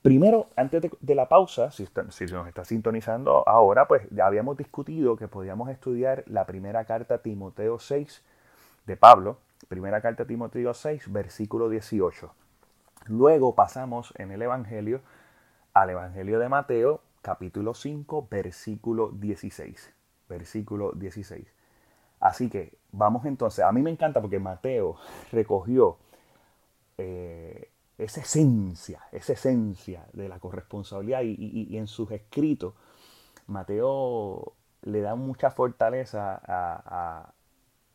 Primero, 0.00 0.46
antes 0.56 0.80
de, 0.98 1.14
la 1.14 1.28
pausa, 1.28 1.70
si, 1.70 1.86
si, 2.08 2.24
nos 2.24 2.48
está 2.48 2.64
sintonizando 2.64 3.46
ahora, 3.46 3.86
pues 3.86 4.04
habíamos 4.18 4.56
discutido 4.56 5.16
que 5.16 5.28
podíamos 5.28 5.68
estudiar 5.68 6.24
la 6.26 6.46
primera 6.46 6.86
carta 6.86 7.16
a 7.16 7.18
Timoteo 7.18 7.78
6 7.78 8.22
de 8.86 8.96
Pablo, 8.96 9.36
primera 9.68 10.00
carta 10.00 10.22
a 10.22 10.26
Timoteo 10.26 10.72
6, 10.72 11.12
versículo 11.12 11.68
18. 11.68 12.32
Luego 13.08 13.54
pasamos 13.54 14.12
en 14.16 14.30
el 14.30 14.42
Evangelio 14.42 15.00
al 15.74 15.90
Evangelio 15.90 16.38
de 16.38 16.48
Mateo, 16.48 17.02
capítulo 17.22 17.74
5, 17.74 18.28
versículo 18.30 19.10
16 19.10 19.96
versículo 20.28 20.92
16. 20.92 21.46
Así 22.20 22.48
que 22.48 22.78
vamos 22.92 23.24
entonces, 23.26 23.64
a 23.64 23.72
mí 23.72 23.82
me 23.82 23.90
encanta 23.90 24.20
porque 24.20 24.38
Mateo 24.38 24.96
recogió 25.32 25.98
eh, 26.98 27.70
esa 27.98 28.20
esencia, 28.20 29.02
esa 29.12 29.34
esencia 29.34 30.06
de 30.12 30.28
la 30.28 30.38
corresponsabilidad 30.38 31.22
y, 31.22 31.76
en 31.76 31.86
sus 31.86 32.10
escritos, 32.10 32.74
Mateo 33.46 34.54
le 34.82 35.00
da 35.00 35.14
mucha 35.14 35.50
fortaleza 35.50 36.40
a, 36.46 37.32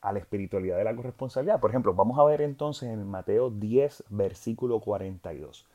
a, 0.02 0.14
la 0.14 0.20
espiritualidad 0.20 0.78
de 0.78 0.84
la 0.84 0.96
corresponsabilidad. 0.96 1.60
Por 1.60 1.70
ejemplo, 1.70 1.94
vamos 1.94 2.20
a 2.20 2.24
ver 2.24 2.42
entonces 2.42 2.90
en 2.90 3.08
Mateo 3.08 3.50
10, 3.50 4.06
versículo 4.10 4.80
42. 4.80 5.66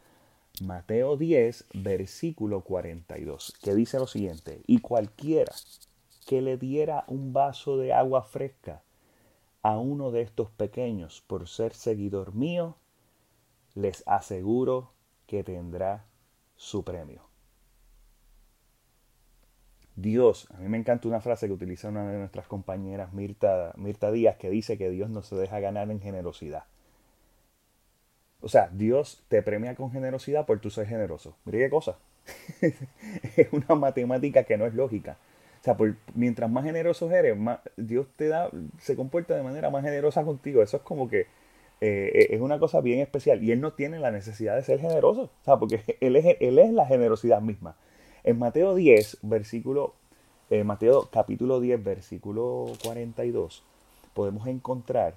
Mateo 0.62 1.16
10, 1.16 1.66
versículo 1.74 2.62
42, 2.62 3.54
que 3.62 3.74
dice 3.74 3.98
lo 3.98 4.06
siguiente, 4.06 4.62
y 4.66 4.80
cualquiera 4.80 5.52
que 6.26 6.40
le 6.40 6.56
diera 6.56 7.04
un 7.08 7.32
vaso 7.32 7.76
de 7.76 7.92
agua 7.92 8.22
fresca 8.22 8.82
a 9.62 9.78
uno 9.78 10.10
de 10.12 10.22
estos 10.22 10.50
pequeños 10.50 11.22
por 11.26 11.46
ser 11.46 11.74
seguidor 11.74 12.34
mío, 12.34 12.76
les 13.74 14.02
aseguro 14.06 14.92
que 15.26 15.44
tendrá 15.44 16.06
su 16.56 16.84
premio. 16.84 17.25
Dios, 19.96 20.48
a 20.54 20.58
mí 20.58 20.68
me 20.68 20.78
encanta 20.78 21.08
una 21.08 21.20
frase 21.20 21.46
que 21.46 21.52
utiliza 21.52 21.88
una 21.88 22.10
de 22.10 22.18
nuestras 22.18 22.46
compañeras, 22.46 23.12
Mirta, 23.12 23.72
Mirta 23.76 24.12
Díaz, 24.12 24.36
que 24.36 24.50
dice 24.50 24.78
que 24.78 24.90
Dios 24.90 25.10
no 25.10 25.22
se 25.22 25.36
deja 25.36 25.58
ganar 25.60 25.90
en 25.90 26.00
generosidad. 26.00 26.64
O 28.40 28.48
sea, 28.48 28.68
Dios 28.72 29.24
te 29.28 29.42
premia 29.42 29.74
con 29.74 29.90
generosidad 29.90 30.46
por 30.46 30.60
tu 30.60 30.70
ser 30.70 30.86
generoso. 30.86 31.36
Mire 31.44 31.58
qué 31.58 31.70
cosa. 31.70 31.98
es 32.60 33.52
una 33.52 33.74
matemática 33.74 34.44
que 34.44 34.56
no 34.56 34.66
es 34.66 34.74
lógica 34.74 35.16
sea, 35.66 35.76
mientras 36.14 36.50
más 36.50 36.64
generoso 36.64 37.10
eres, 37.10 37.36
más, 37.36 37.60
Dios 37.76 38.06
te 38.16 38.28
da, 38.28 38.50
se 38.78 38.96
comporta 38.96 39.36
de 39.36 39.42
manera 39.42 39.70
más 39.70 39.84
generosa 39.84 40.24
contigo. 40.24 40.62
Eso 40.62 40.78
es 40.78 40.82
como 40.82 41.08
que 41.08 41.26
eh, 41.80 42.28
es 42.30 42.40
una 42.40 42.58
cosa 42.58 42.80
bien 42.80 43.00
especial. 43.00 43.42
Y 43.42 43.52
Él 43.52 43.60
no 43.60 43.72
tiene 43.72 43.98
la 43.98 44.10
necesidad 44.10 44.54
de 44.54 44.62
ser 44.62 44.80
generoso, 44.80 45.22
o 45.22 45.44
sea, 45.44 45.56
porque 45.56 45.82
él 46.00 46.16
es 46.16 46.72
la 46.72 46.86
generosidad 46.86 47.40
misma. 47.40 47.76
En 48.26 48.40
Mateo 48.40 48.74
10, 48.74 49.18
versículo, 49.22 49.94
eh, 50.50 50.64
Mateo 50.64 51.08
capítulo 51.12 51.60
10, 51.60 51.84
versículo 51.84 52.72
42, 52.82 53.62
podemos 54.14 54.48
encontrar 54.48 55.14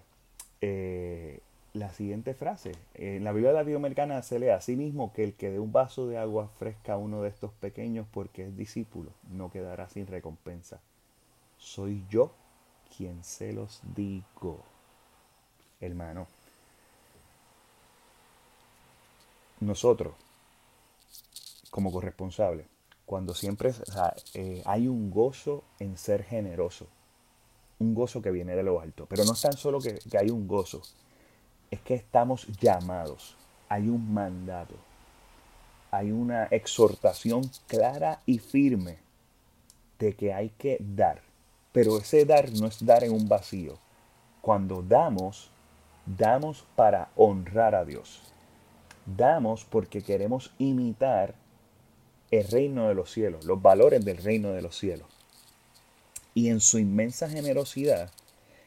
eh, 0.62 1.40
la 1.74 1.92
siguiente 1.92 2.36
frase. 2.36 2.74
En 2.94 3.24
la 3.24 3.32
Biblia 3.32 3.52
latinoamericana 3.52 4.22
se 4.22 4.38
lee 4.38 4.50
así 4.50 4.76
mismo 4.76 5.12
que 5.12 5.24
el 5.24 5.34
que 5.34 5.50
dé 5.50 5.58
un 5.60 5.72
vaso 5.72 6.08
de 6.08 6.20
agua 6.20 6.50
fresca 6.60 6.94
a 6.94 6.98
uno 6.98 7.24
de 7.24 7.30
estos 7.30 7.52
pequeños 7.54 8.06
porque 8.14 8.46
es 8.46 8.56
discípulo 8.56 9.10
no 9.32 9.50
quedará 9.50 9.90
sin 9.90 10.06
recompensa. 10.06 10.80
Soy 11.58 12.06
yo 12.12 12.32
quien 12.96 13.24
se 13.24 13.54
los 13.54 13.82
digo. 13.96 14.64
Hermano, 15.82 16.28
nosotros, 19.62 20.14
como 21.72 21.92
corresponsables, 21.92 22.68
cuando 23.10 23.34
siempre 23.34 23.74
eh, 24.36 24.62
hay 24.66 24.88
un 24.88 25.10
gozo 25.10 25.64
en 25.80 25.98
ser 25.98 26.24
generoso, 26.24 26.86
un 27.80 27.96
gozo 27.96 28.22
que 28.22 28.30
viene 28.30 28.56
de 28.56 28.62
lo 28.62 28.80
alto. 28.80 29.08
Pero 29.10 29.26
no 29.26 29.34
es 29.34 29.42
tan 29.42 29.54
solo 29.54 29.80
que, 29.80 29.98
que 29.98 30.16
hay 30.20 30.30
un 30.30 30.48
gozo, 30.48 30.84
es 31.72 31.82
que 31.82 31.96
estamos 31.96 32.46
llamados, 32.62 33.36
hay 33.68 33.90
un 33.90 34.14
mandato, 34.14 34.76
hay 35.90 36.12
una 36.12 36.44
exhortación 36.52 37.50
clara 37.66 38.22
y 38.28 38.38
firme 38.38 39.00
de 39.98 40.14
que 40.14 40.32
hay 40.32 40.50
que 40.50 40.78
dar. 40.80 41.24
Pero 41.72 41.98
ese 41.98 42.26
dar 42.26 42.52
no 42.52 42.68
es 42.68 42.86
dar 42.86 43.04
en 43.04 43.14
un 43.14 43.28
vacío. 43.28 43.80
Cuando 44.40 44.84
damos, 44.84 45.50
damos 46.06 46.64
para 46.76 47.10
honrar 47.16 47.74
a 47.74 47.86
Dios. 47.86 48.22
Damos 49.08 49.66
porque 49.66 50.04
queremos 50.04 50.54
imitar 50.60 51.34
el 52.32 52.48
reino 52.48 52.88
de 52.88 52.94
los 52.94 53.12
cielos, 53.12 53.46
los 53.46 53.62
valores 53.62 54.04
del 54.04 54.18
reino 54.18 54.52
de 54.52 54.62
los 54.62 54.78
cielos. 54.78 55.08
Y 56.34 56.50
en 56.50 56.60
su 56.60 56.80
inmensa 56.80 57.30
generosidad 57.30 58.12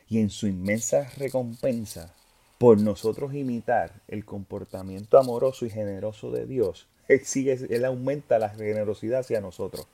y 0.08 0.18
en 0.20 0.30
su 0.30 0.46
inmensa 0.46 1.08
recompensa 1.16 2.14
por 2.58 2.78
nosotros 2.78 3.34
imitar 3.34 4.02
el 4.08 4.24
comportamiento 4.24 5.18
amoroso 5.18 5.64
y 5.66 5.70
generoso 5.70 6.30
de 6.30 6.46
Dios, 6.46 6.86
él, 7.08 7.24
sigue, 7.24 7.58
él 7.70 7.84
aumenta 7.84 8.38
la 8.38 8.50
generosidad 8.50 9.20
hacia 9.20 9.40
nosotros. 9.40 9.86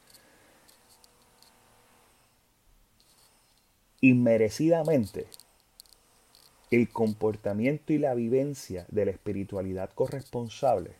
Inmerecidamente, 4.01 5.27
el 6.71 6.89
comportamiento 6.91 7.93
y 7.93 7.99
la 7.99 8.15
vivencia 8.15 8.87
de 8.91 9.07
la 9.07 9.11
espiritualidad 9.11 9.91
corresponsable 9.95 10.93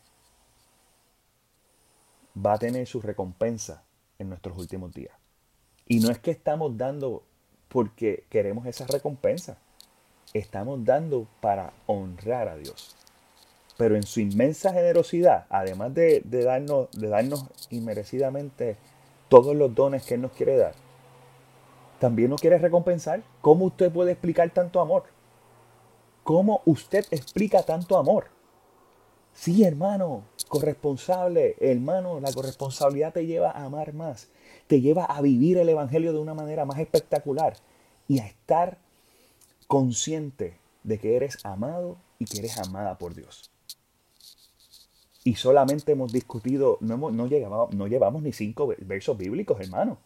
va 2.45 2.53
a 2.53 2.59
tener 2.59 2.87
su 2.87 3.01
recompensa 3.01 3.83
en 4.17 4.29
nuestros 4.29 4.57
últimos 4.57 4.93
días. 4.93 5.15
Y 5.87 5.99
no 5.99 6.11
es 6.11 6.19
que 6.19 6.31
estamos 6.31 6.77
dando 6.77 7.23
porque 7.67 8.25
queremos 8.29 8.65
esa 8.65 8.85
recompensa. 8.85 9.57
Estamos 10.33 10.83
dando 10.85 11.27
para 11.41 11.73
honrar 11.87 12.47
a 12.47 12.55
Dios. 12.55 12.95
Pero 13.77 13.95
en 13.95 14.03
su 14.03 14.19
inmensa 14.19 14.73
generosidad, 14.73 15.45
además 15.49 15.93
de, 15.93 16.21
darnos, 16.25 16.91
de 16.91 17.07
darnos 17.07 17.45
inmerecidamente 17.69 18.77
todos 19.29 19.55
los 19.55 19.73
dones 19.73 20.05
que 20.05 20.15
Él 20.15 20.21
nos 20.21 20.33
quiere 20.33 20.57
dar, 20.57 20.73
también 21.99 22.29
nos 22.29 22.41
quiere 22.41 22.57
recompensar. 22.57 23.23
¿Cómo 23.41 23.65
usted 23.65 23.91
puede 23.91 24.11
explicar 24.11 24.49
tanto 24.51 24.79
amor? 24.79 25.03
¿Cómo 26.23 26.61
usted 26.65 27.05
explica 27.11 27.63
tanto 27.63 27.97
amor? 27.97 28.27
Sí, 29.33 29.63
hermano, 29.63 30.23
corresponsable, 30.47 31.55
hermano, 31.59 32.19
la 32.19 32.33
corresponsabilidad 32.33 33.13
te 33.13 33.25
lleva 33.25 33.51
a 33.51 33.65
amar 33.65 33.93
más, 33.93 34.27
te 34.67 34.81
lleva 34.81 35.05
a 35.05 35.21
vivir 35.21 35.57
el 35.57 35.69
Evangelio 35.69 36.11
de 36.11 36.19
una 36.19 36.33
manera 36.33 36.65
más 36.65 36.79
espectacular 36.79 37.55
y 38.07 38.19
a 38.19 38.25
estar 38.25 38.77
consciente 39.67 40.57
de 40.83 40.99
que 40.99 41.15
eres 41.15 41.45
amado 41.45 41.97
y 42.17 42.25
que 42.25 42.39
eres 42.39 42.57
amada 42.57 42.97
por 42.97 43.15
Dios. 43.15 43.49
Y 45.23 45.35
solamente 45.35 45.91
hemos 45.91 46.11
discutido, 46.11 46.77
no, 46.81 46.95
hemos, 46.95 47.13
no, 47.13 47.27
no 47.71 47.87
llevamos 47.87 48.23
ni 48.23 48.31
cinco 48.31 48.73
versos 48.79 49.17
bíblicos, 49.17 49.59
hermano. 49.59 49.97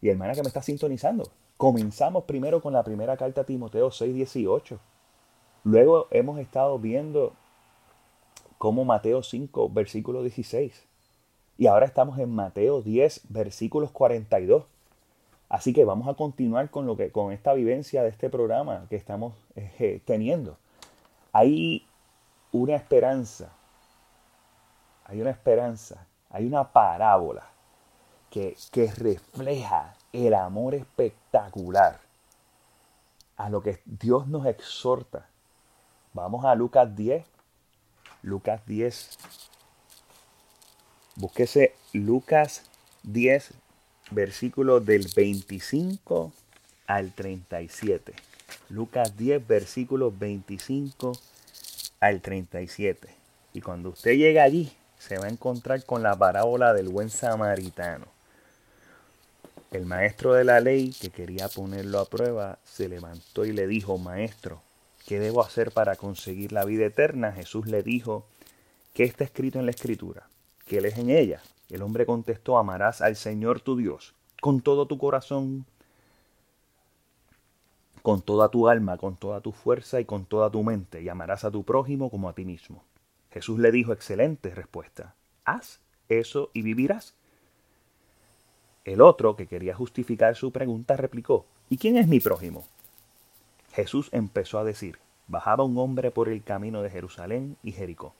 Y 0.00 0.10
hermana 0.10 0.34
que 0.34 0.42
me 0.42 0.48
está 0.48 0.62
sintonizando. 0.62 1.30
Comenzamos 1.56 2.24
primero 2.24 2.60
con 2.60 2.72
la 2.72 2.84
primera 2.84 3.16
carta 3.16 3.40
a 3.40 3.44
Timoteo 3.44 3.90
6:18. 3.90 4.78
Luego 5.64 6.06
hemos 6.10 6.38
estado 6.38 6.78
viendo 6.78 7.32
como 8.58 8.84
Mateo 8.84 9.22
5, 9.22 9.70
versículo 9.70 10.22
16. 10.22 10.84
Y 11.56 11.66
ahora 11.66 11.86
estamos 11.86 12.18
en 12.18 12.30
Mateo 12.30 12.82
10, 12.82 13.22
versículos 13.30 13.90
42. 13.90 14.64
Así 15.48 15.72
que 15.72 15.84
vamos 15.84 16.08
a 16.08 16.14
continuar 16.14 16.70
con, 16.70 16.86
lo 16.86 16.96
que, 16.96 17.10
con 17.10 17.32
esta 17.32 17.54
vivencia 17.54 18.02
de 18.02 18.10
este 18.10 18.28
programa 18.28 18.86
que 18.90 18.96
estamos 18.96 19.34
eh, 19.56 20.02
teniendo. 20.04 20.58
Hay 21.32 21.86
una 22.52 22.74
esperanza, 22.74 23.52
hay 25.04 25.20
una 25.20 25.30
esperanza, 25.30 26.06
hay 26.30 26.46
una 26.46 26.64
parábola 26.64 27.48
que, 28.30 28.56
que 28.70 28.92
refleja 28.92 29.94
el 30.12 30.34
amor 30.34 30.74
espectacular 30.74 32.00
a 33.36 33.48
lo 33.48 33.62
que 33.62 33.80
Dios 33.86 34.26
nos 34.26 34.46
exhorta. 34.46 35.26
Vamos 36.12 36.44
a 36.44 36.54
Lucas 36.54 36.94
10, 36.94 37.24
Lucas 38.28 38.60
10. 38.66 39.18
Búsquese 41.16 41.72
Lucas 41.94 42.62
10, 43.02 43.52
versículo 44.10 44.80
del 44.80 45.08
25 45.16 46.32
al 46.86 47.12
37. 47.12 48.12
Lucas 48.68 49.16
10, 49.16 49.46
versículo 49.46 50.12
25 50.12 51.12
al 52.00 52.20
37. 52.20 53.08
Y 53.54 53.62
cuando 53.62 53.88
usted 53.90 54.12
llega 54.12 54.44
allí, 54.44 54.70
se 54.98 55.16
va 55.16 55.24
a 55.24 55.30
encontrar 55.30 55.84
con 55.84 56.02
la 56.02 56.14
parábola 56.14 56.74
del 56.74 56.90
buen 56.90 57.08
samaritano. 57.08 58.06
El 59.70 59.86
maestro 59.86 60.34
de 60.34 60.44
la 60.44 60.60
ley, 60.60 60.92
que 60.92 61.08
quería 61.10 61.48
ponerlo 61.48 61.98
a 61.98 62.04
prueba, 62.04 62.58
se 62.64 62.88
levantó 62.88 63.46
y 63.46 63.52
le 63.52 63.66
dijo, 63.66 63.96
Maestro, 63.98 64.62
¿qué 65.08 65.18
debo 65.18 65.40
hacer 65.40 65.72
para 65.72 65.96
conseguir 65.96 66.52
la 66.52 66.66
vida 66.66 66.84
eterna? 66.84 67.32
Jesús 67.32 67.66
le 67.66 67.82
dijo, 67.82 68.26
¿qué 68.92 69.04
está 69.04 69.24
escrito 69.24 69.58
en 69.58 69.64
la 69.64 69.70
escritura? 69.70 70.28
¿Qué 70.66 70.82
lees 70.82 70.98
en 70.98 71.08
ella? 71.08 71.40
El 71.70 71.80
hombre 71.80 72.04
contestó, 72.04 72.58
amarás 72.58 73.00
al 73.00 73.16
Señor 73.16 73.60
tu 73.60 73.74
Dios 73.74 74.14
con 74.42 74.60
todo 74.60 74.86
tu 74.86 74.98
corazón, 74.98 75.64
con 78.02 78.20
toda 78.20 78.50
tu 78.50 78.68
alma, 78.68 78.98
con 78.98 79.16
toda 79.16 79.40
tu 79.40 79.52
fuerza 79.52 79.98
y 79.98 80.04
con 80.04 80.26
toda 80.26 80.50
tu 80.50 80.62
mente, 80.62 81.00
y 81.00 81.08
amarás 81.08 81.42
a 81.42 81.50
tu 81.50 81.64
prójimo 81.64 82.10
como 82.10 82.28
a 82.28 82.34
ti 82.34 82.44
mismo. 82.44 82.84
Jesús 83.30 83.58
le 83.58 83.72
dijo, 83.72 83.94
excelente 83.94 84.54
respuesta, 84.54 85.14
haz 85.46 85.80
eso 86.10 86.50
y 86.52 86.60
vivirás. 86.60 87.14
El 88.84 89.00
otro, 89.00 89.36
que 89.36 89.46
quería 89.46 89.74
justificar 89.74 90.36
su 90.36 90.52
pregunta, 90.52 90.98
replicó, 90.98 91.46
¿y 91.70 91.78
quién 91.78 91.96
es 91.96 92.06
mi 92.08 92.20
prójimo? 92.20 92.66
Jesús 93.72 94.08
empezó 94.12 94.58
a 94.58 94.64
decir, 94.64 94.98
bajaba 95.26 95.64
un 95.64 95.78
hombre 95.78 96.10
por 96.10 96.28
el 96.28 96.42
camino 96.42 96.82
de 96.82 96.90
Jerusalén 96.90 97.56
y 97.62 97.72
Jericó, 97.72 98.14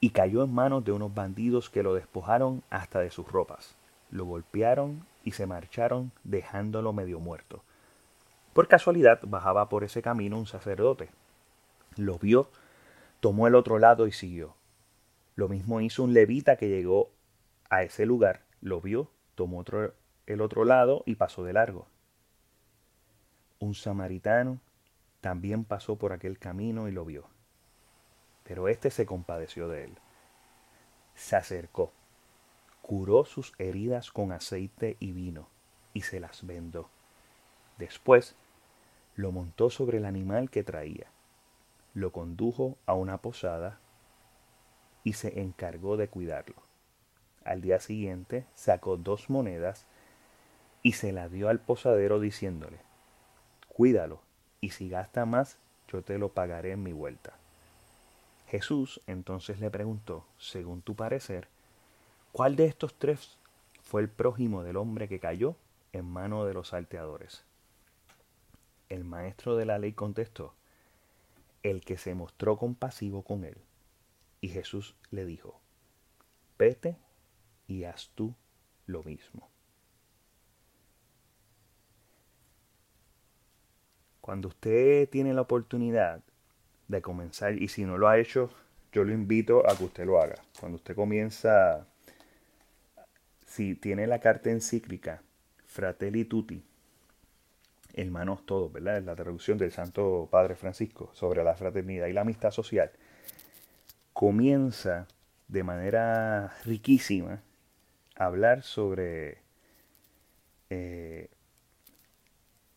y 0.00 0.10
cayó 0.10 0.42
en 0.44 0.54
manos 0.54 0.84
de 0.84 0.92
unos 0.92 1.14
bandidos 1.14 1.68
que 1.68 1.82
lo 1.82 1.94
despojaron 1.94 2.62
hasta 2.70 3.00
de 3.00 3.10
sus 3.10 3.26
ropas, 3.30 3.76
lo 4.10 4.24
golpearon 4.24 5.06
y 5.24 5.32
se 5.32 5.46
marcharon 5.46 6.12
dejándolo 6.24 6.92
medio 6.92 7.20
muerto. 7.20 7.62
Por 8.52 8.68
casualidad 8.68 9.20
bajaba 9.22 9.68
por 9.68 9.84
ese 9.84 10.02
camino 10.02 10.38
un 10.38 10.46
sacerdote. 10.46 11.10
Lo 11.96 12.18
vio, 12.18 12.50
tomó 13.20 13.46
el 13.46 13.54
otro 13.54 13.78
lado 13.78 14.06
y 14.06 14.12
siguió. 14.12 14.54
Lo 15.36 15.48
mismo 15.48 15.80
hizo 15.80 16.02
un 16.04 16.12
levita 16.12 16.56
que 16.56 16.68
llegó 16.68 17.10
a 17.70 17.82
ese 17.82 18.04
lugar, 18.04 18.42
lo 18.60 18.80
vio, 18.80 19.08
tomó 19.34 19.60
otro, 19.60 19.94
el 20.26 20.40
otro 20.42 20.64
lado 20.64 21.02
y 21.06 21.14
pasó 21.14 21.44
de 21.44 21.54
largo 21.54 21.86
un 23.62 23.76
samaritano 23.76 24.58
también 25.20 25.64
pasó 25.64 25.94
por 25.94 26.12
aquel 26.12 26.36
camino 26.36 26.88
y 26.88 26.90
lo 26.90 27.04
vio. 27.04 27.28
Pero 28.42 28.66
éste 28.66 28.90
se 28.90 29.06
compadeció 29.06 29.68
de 29.68 29.84
él. 29.84 29.98
Se 31.14 31.36
acercó, 31.36 31.92
curó 32.82 33.24
sus 33.24 33.52
heridas 33.58 34.10
con 34.10 34.32
aceite 34.32 34.96
y 34.98 35.12
vino, 35.12 35.46
y 35.94 36.02
se 36.02 36.18
las 36.18 36.44
vendó. 36.44 36.90
Después 37.78 38.34
lo 39.14 39.30
montó 39.30 39.70
sobre 39.70 39.98
el 39.98 40.06
animal 40.06 40.50
que 40.50 40.64
traía, 40.64 41.06
lo 41.94 42.10
condujo 42.10 42.76
a 42.84 42.94
una 42.94 43.18
posada 43.18 43.78
y 45.04 45.12
se 45.12 45.40
encargó 45.40 45.96
de 45.96 46.08
cuidarlo. 46.08 46.56
Al 47.44 47.60
día 47.60 47.78
siguiente 47.78 48.44
sacó 48.56 48.96
dos 48.96 49.30
monedas 49.30 49.86
y 50.82 50.94
se 50.94 51.12
la 51.12 51.28
dio 51.28 51.48
al 51.48 51.60
posadero 51.60 52.18
diciéndole, 52.18 52.80
cuídalo, 53.72 54.20
y 54.60 54.70
si 54.70 54.88
gasta 54.88 55.24
más, 55.24 55.56
yo 55.88 56.02
te 56.02 56.18
lo 56.18 56.28
pagaré 56.28 56.72
en 56.72 56.82
mi 56.82 56.92
vuelta. 56.92 57.34
Jesús 58.48 59.00
entonces 59.06 59.60
le 59.60 59.70
preguntó, 59.70 60.26
según 60.38 60.82
tu 60.82 60.94
parecer, 60.94 61.48
¿cuál 62.32 62.54
de 62.54 62.66
estos 62.66 62.94
tres 62.94 63.38
fue 63.82 64.02
el 64.02 64.08
prójimo 64.08 64.62
del 64.62 64.76
hombre 64.76 65.08
que 65.08 65.20
cayó 65.20 65.56
en 65.92 66.04
mano 66.04 66.44
de 66.44 66.54
los 66.54 66.68
salteadores? 66.68 67.44
El 68.90 69.04
maestro 69.04 69.56
de 69.56 69.64
la 69.64 69.78
ley 69.78 69.92
contestó, 69.92 70.54
el 71.62 71.80
que 71.82 71.96
se 71.96 72.14
mostró 72.14 72.58
compasivo 72.58 73.22
con 73.22 73.44
él. 73.44 73.56
Y 74.42 74.48
Jesús 74.48 74.94
le 75.10 75.24
dijo, 75.24 75.60
vete 76.58 76.98
y 77.66 77.84
haz 77.84 78.10
tú 78.14 78.34
lo 78.86 79.02
mismo. 79.02 79.51
Cuando 84.22 84.48
usted 84.48 85.08
tiene 85.08 85.34
la 85.34 85.40
oportunidad 85.40 86.20
de 86.86 87.02
comenzar, 87.02 87.60
y 87.60 87.66
si 87.66 87.84
no 87.84 87.98
lo 87.98 88.08
ha 88.08 88.18
hecho, 88.18 88.50
yo 88.92 89.02
lo 89.02 89.12
invito 89.12 89.68
a 89.68 89.76
que 89.76 89.84
usted 89.84 90.06
lo 90.06 90.22
haga. 90.22 90.36
Cuando 90.60 90.76
usted 90.76 90.94
comienza, 90.94 91.88
si 93.44 93.74
tiene 93.74 94.06
la 94.06 94.20
carta 94.20 94.48
encíclica 94.50 95.22
Fratelli 95.66 96.24
Tutti, 96.24 96.62
hermanos 97.94 98.46
todos, 98.46 98.72
¿verdad? 98.72 98.98
Es 98.98 99.04
la 99.04 99.16
traducción 99.16 99.58
del 99.58 99.72
Santo 99.72 100.28
Padre 100.30 100.54
Francisco 100.54 101.10
sobre 101.14 101.42
la 101.42 101.56
fraternidad 101.56 102.06
y 102.06 102.12
la 102.12 102.20
amistad 102.20 102.52
social. 102.52 102.92
Comienza 104.12 105.08
de 105.48 105.64
manera 105.64 106.54
riquísima 106.64 107.42
a 108.14 108.26
hablar 108.26 108.62
sobre 108.62 109.38
eh, 110.70 111.28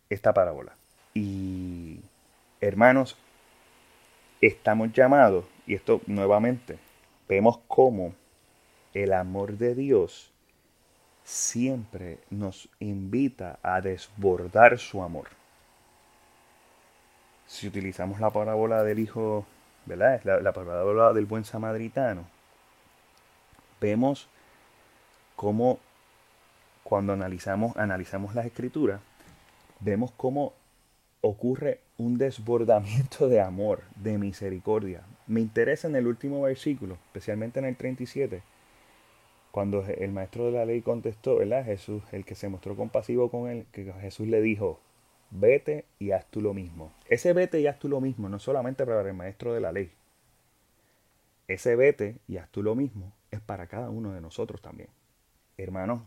esta 0.09 0.33
parábola. 0.33 0.75
Y 1.17 2.01
hermanos, 2.59 3.15
estamos 4.41 4.91
llamados, 4.91 5.45
y 5.65 5.73
esto 5.73 6.01
nuevamente, 6.07 6.77
vemos 7.29 7.59
cómo 7.69 8.13
el 8.93 9.13
amor 9.13 9.57
de 9.57 9.75
Dios 9.75 10.33
siempre 11.23 12.19
nos 12.29 12.67
invita 12.79 13.59
a 13.63 13.79
desbordar 13.79 14.77
su 14.77 15.01
amor. 15.01 15.29
Si 17.47 17.65
utilizamos 17.65 18.19
la 18.19 18.29
parábola 18.29 18.83
del 18.83 18.99
hijo, 18.99 19.45
¿verdad? 19.85 20.19
La, 20.25 20.41
la 20.41 20.51
parábola 20.51 21.13
del 21.13 21.25
buen 21.25 21.45
samaritano, 21.45 22.25
vemos 23.79 24.27
cómo 25.37 25.79
cuando 26.83 27.13
analizamos, 27.13 27.77
analizamos 27.77 28.35
las 28.35 28.45
escrituras, 28.45 28.99
vemos 29.79 30.11
cómo 30.17 30.51
ocurre 31.27 31.79
un 31.97 32.19
desbordamiento 32.19 33.27
de 33.27 33.41
amor, 33.41 33.81
de 33.95 34.19
misericordia. 34.19 35.01
Me 35.25 35.41
interesa 35.41 35.87
en 35.87 35.95
el 35.95 36.05
último 36.05 36.43
versículo, 36.43 36.99
especialmente 37.07 37.57
en 37.57 37.65
el 37.65 37.75
37, 37.75 38.43
cuando 39.49 39.83
el 39.83 40.11
maestro 40.11 40.45
de 40.45 40.51
la 40.51 40.65
ley 40.65 40.81
contestó, 40.81 41.37
¿verdad? 41.37 41.65
Jesús, 41.65 42.03
el 42.11 42.25
que 42.25 42.35
se 42.35 42.47
mostró 42.47 42.75
compasivo 42.75 43.31
con 43.31 43.49
él, 43.49 43.65
que 43.71 43.91
Jesús 44.01 44.27
le 44.27 44.39
dijo, 44.39 44.79
vete 45.31 45.85
y 45.97 46.11
haz 46.11 46.27
tú 46.27 46.41
lo 46.41 46.53
mismo. 46.53 46.91
Ese 47.09 47.33
vete 47.33 47.59
y 47.59 47.65
haz 47.65 47.79
tú 47.79 47.89
lo 47.89 48.01
mismo 48.01 48.29
no 48.29 48.37
solamente 48.37 48.85
para 48.85 49.01
el 49.01 49.15
maestro 49.15 49.51
de 49.53 49.61
la 49.61 49.71
ley. 49.71 49.91
Ese 51.47 51.75
vete 51.75 52.17
y 52.27 52.37
haz 52.37 52.49
tú 52.51 52.61
lo 52.61 52.75
mismo 52.75 53.13
es 53.31 53.41
para 53.41 53.65
cada 53.65 53.89
uno 53.89 54.13
de 54.13 54.21
nosotros 54.21 54.61
también. 54.61 54.89
Hermanos, 55.57 56.01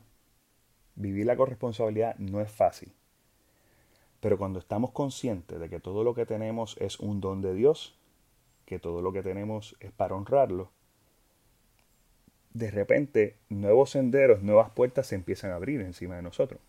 vivir 0.94 1.26
la 1.26 1.36
corresponsabilidad 1.36 2.16
no 2.18 2.40
es 2.40 2.52
fácil. 2.52 2.92
Pero 4.20 4.38
cuando 4.38 4.58
estamos 4.58 4.90
conscientes 4.90 5.60
de 5.60 5.68
que 5.68 5.80
todo 5.80 6.02
lo 6.04 6.14
que 6.14 6.26
tenemos 6.26 6.76
es 6.78 6.98
un 6.98 7.20
don 7.20 7.40
de 7.40 7.54
Dios, 7.54 7.94
que 8.66 8.78
todo 8.78 9.00
lo 9.00 9.12
que 9.12 9.22
tenemos 9.22 9.76
es 9.80 9.92
para 9.92 10.14
honrarlo, 10.14 10.70
de 12.52 12.70
repente 12.70 13.36
nuevos 13.48 13.90
senderos, 13.90 14.42
nuevas 14.42 14.70
puertas 14.70 15.06
se 15.06 15.14
empiezan 15.14 15.52
a 15.52 15.56
abrir 15.56 15.80
encima 15.80 16.16
de 16.16 16.22
nosotros, 16.22 16.60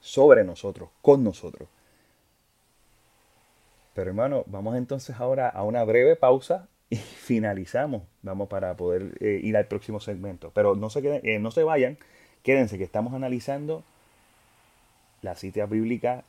sobre 0.00 0.44
nosotros, 0.44 0.90
con 1.00 1.22
nosotros. 1.22 1.68
Pero 3.94 4.10
hermano, 4.10 4.42
vamos 4.46 4.76
entonces 4.76 5.16
ahora 5.20 5.48
a 5.48 5.62
una 5.62 5.84
breve 5.84 6.16
pausa 6.16 6.68
y 6.90 6.96
finalizamos. 6.96 8.02
Vamos 8.22 8.48
para 8.48 8.76
poder 8.76 9.16
eh, 9.20 9.40
ir 9.42 9.56
al 9.56 9.66
próximo 9.66 10.00
segmento. 10.00 10.50
Pero 10.52 10.74
no 10.74 10.90
se, 10.90 11.00
queden, 11.00 11.20
eh, 11.24 11.38
no 11.38 11.52
se 11.52 11.62
vayan, 11.62 11.96
quédense 12.42 12.76
que 12.76 12.84
estamos 12.84 13.14
analizando 13.14 13.84
la 15.24 15.34
cita 15.34 15.64
bíblica 15.64 16.22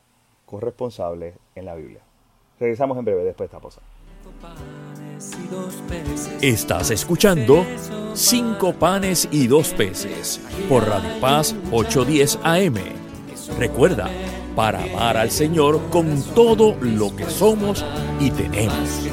corresponsable 0.46 1.34
en 1.54 1.66
la 1.66 1.74
Biblia. 1.74 2.00
Regresamos 2.58 2.96
en 2.96 3.04
breve 3.04 3.24
después 3.24 3.50
de 3.50 3.56
esta 3.56 3.60
pausa. 3.60 3.82
Estás 6.40 6.90
escuchando 6.90 7.64
Cinco 8.14 8.72
panes 8.72 9.28
y 9.30 9.46
dos 9.46 9.74
peces 9.74 10.40
por 10.68 10.88
Radio 10.88 11.20
Paz 11.20 11.54
810 11.70 12.38
AM. 12.42 12.76
Recuerda, 13.58 14.08
para 14.56 14.82
amar 14.82 15.18
al 15.18 15.30
Señor 15.30 15.90
con 15.90 16.22
todo 16.34 16.74
lo 16.80 17.14
que 17.14 17.26
somos 17.26 17.84
y 18.18 18.30
tenemos. 18.30 19.06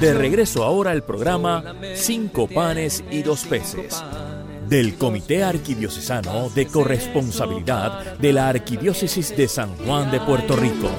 De 0.00 0.14
regreso 0.14 0.62
ahora 0.62 0.92
al 0.92 1.02
programa 1.02 1.74
Cinco 1.96 2.46
panes 2.46 3.02
y 3.10 3.22
dos 3.22 3.44
peces 3.44 4.04
del 4.68 4.96
Comité 4.96 5.44
Arquidiocesano 5.44 6.50
de 6.50 6.66
Corresponsabilidad 6.66 8.18
de 8.18 8.32
la 8.32 8.48
Arquidiócesis 8.48 9.36
de 9.36 9.46
San 9.46 9.76
Juan 9.76 10.10
de 10.10 10.18
Puerto 10.20 10.56
Rico. 10.56 10.90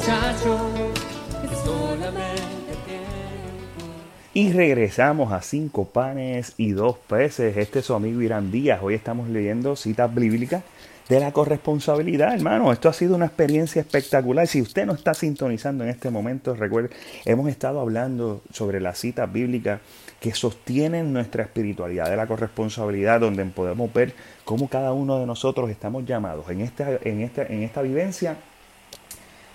Y 4.34 4.51
regresamos 4.53 5.34
a 5.34 5.41
cinco 5.41 5.86
panes 5.86 6.53
y 6.58 6.71
dos 6.71 6.97
peces. 6.97 7.58
Este 7.58 7.80
es 7.80 7.86
su 7.86 7.93
amigo 7.93 8.21
Irán 8.21 8.51
Díaz. 8.51 8.80
Hoy 8.82 8.93
estamos 8.93 9.27
leyendo 9.27 9.75
citas 9.75 10.13
bíblicas 10.13 10.63
de 11.10 11.19
la 11.19 11.32
corresponsabilidad, 11.32 12.36
hermano. 12.36 12.71
Esto 12.71 12.88
ha 12.88 12.93
sido 12.93 13.15
una 13.15 13.25
experiencia 13.25 13.82
espectacular. 13.82 14.47
Si 14.47 14.62
usted 14.62 14.86
no 14.86 14.93
está 14.93 15.13
sintonizando 15.13 15.84
en 15.84 15.89
este 15.89 16.10
momento, 16.10 16.53
recuerde, 16.53 16.89
hemos 17.25 17.49
estado 17.49 17.80
hablando 17.80 18.43
sobre 18.53 18.80
las 18.80 18.99
citas 18.99 19.32
bíblicas 19.32 19.82
que 20.19 20.34
sostienen 20.34 21.13
nuestra 21.13 21.43
espiritualidad 21.43 22.10
de 22.10 22.17
la 22.17 22.27
corresponsabilidad, 22.27 23.19
donde 23.19 23.45
podemos 23.45 23.93
ver 23.93 24.13
cómo 24.45 24.67
cada 24.67 24.93
uno 24.93 25.19
de 25.19 25.25
nosotros 25.25 25.69
estamos 25.69 26.06
llamados 26.06 26.49
en 26.49 26.62
esta, 26.62 26.97
en 27.03 27.21
esta, 27.21 27.43
en 27.43 27.63
esta 27.63 27.82
vivencia 27.82 28.38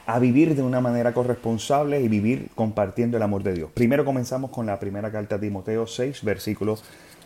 a 0.06 0.18
vivir 0.18 0.54
de 0.54 0.62
una 0.62 0.80
manera 0.80 1.12
corresponsable 1.12 2.00
y 2.00 2.08
vivir 2.08 2.48
compartiendo 2.54 3.16
el 3.16 3.22
amor 3.22 3.42
de 3.42 3.54
Dios. 3.54 3.70
Primero 3.72 4.04
comenzamos 4.04 4.50
con 4.50 4.66
la 4.66 4.78
primera 4.78 5.10
carta 5.10 5.38
de 5.38 5.46
Timoteo 5.46 5.86
6, 5.86 6.24
versículo 6.24 6.78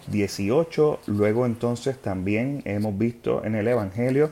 18. 0.08 1.00
Luego 1.06 1.46
entonces 1.46 1.98
también 2.00 2.62
hemos 2.64 2.96
visto 2.96 3.44
en 3.44 3.54
el 3.54 3.68
Evangelio 3.68 4.30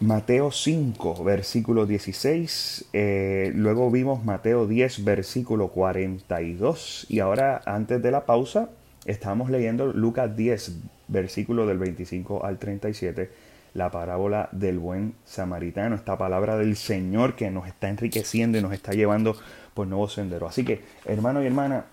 Mateo 0.00 0.52
5, 0.52 1.24
versículo 1.24 1.84
16. 1.84 2.90
Eh, 2.92 3.50
luego 3.54 3.90
vimos 3.90 4.24
Mateo 4.24 4.68
10, 4.68 5.04
versículo 5.04 5.68
42. 5.68 7.06
Y 7.08 7.18
ahora, 7.18 7.60
antes 7.66 8.00
de 8.00 8.12
la 8.12 8.24
pausa, 8.24 8.70
estamos 9.06 9.50
leyendo 9.50 9.92
Lucas 9.92 10.36
10, 10.36 10.72
versículo 11.08 11.66
del 11.66 11.78
25 11.78 12.44
al 12.44 12.58
37 12.58 13.48
la 13.74 13.90
parábola 13.90 14.48
del 14.52 14.78
buen 14.78 15.14
samaritano, 15.24 15.94
esta 15.94 16.16
palabra 16.16 16.56
del 16.56 16.74
Señor 16.76 17.36
que 17.36 17.50
nos 17.50 17.66
está 17.66 17.88
enriqueciendo 17.88 18.58
y 18.58 18.62
nos 18.62 18.72
está 18.72 18.92
llevando 18.92 19.36
por 19.74 19.86
nuevos 19.86 20.14
senderos. 20.14 20.50
Así 20.50 20.64
que, 20.64 20.80
hermano 21.04 21.42
y 21.42 21.46
hermana, 21.46 21.84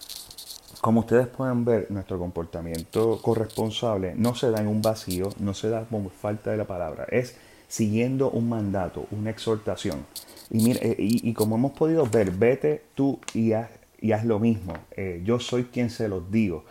como 0.81 1.01
ustedes 1.01 1.27
pueden 1.27 1.65
ver, 1.65 1.87
nuestro 1.89 2.17
comportamiento 2.17 3.19
corresponsable 3.21 4.13
no 4.15 4.35
se 4.35 4.51
da 4.51 4.61
en 4.61 4.67
un 4.67 4.81
vacío, 4.81 5.29
no 5.39 5.53
se 5.53 5.69
da 5.69 5.81
por 5.83 6.09
falta 6.11 6.51
de 6.51 6.57
la 6.57 6.65
palabra, 6.65 7.05
es 7.09 7.35
siguiendo 7.75 8.29
un 8.31 8.47
mandato, 8.47 9.05
una 9.11 9.31
exhortación. 9.31 10.05
Y, 10.49 10.63
mire, 10.63 10.79
eh, 10.81 10.95
y, 10.97 11.33
como 11.33 11.55
hemos 11.55 11.73
podido 11.73 12.05
ver, 12.05 12.31
vete 12.31 12.85
tú 12.95 13.19
y 13.33 13.51
haz, 13.51 13.69
y 13.99 14.13
haz 14.13 14.23
lo 14.23 14.39
mismo. 14.39 14.73
Eh, 14.91 15.21
yo 15.25 15.41
soy 15.41 15.65
quien 15.65 15.89
se 15.89 16.07
los 16.07 16.31
digo. 16.31 16.63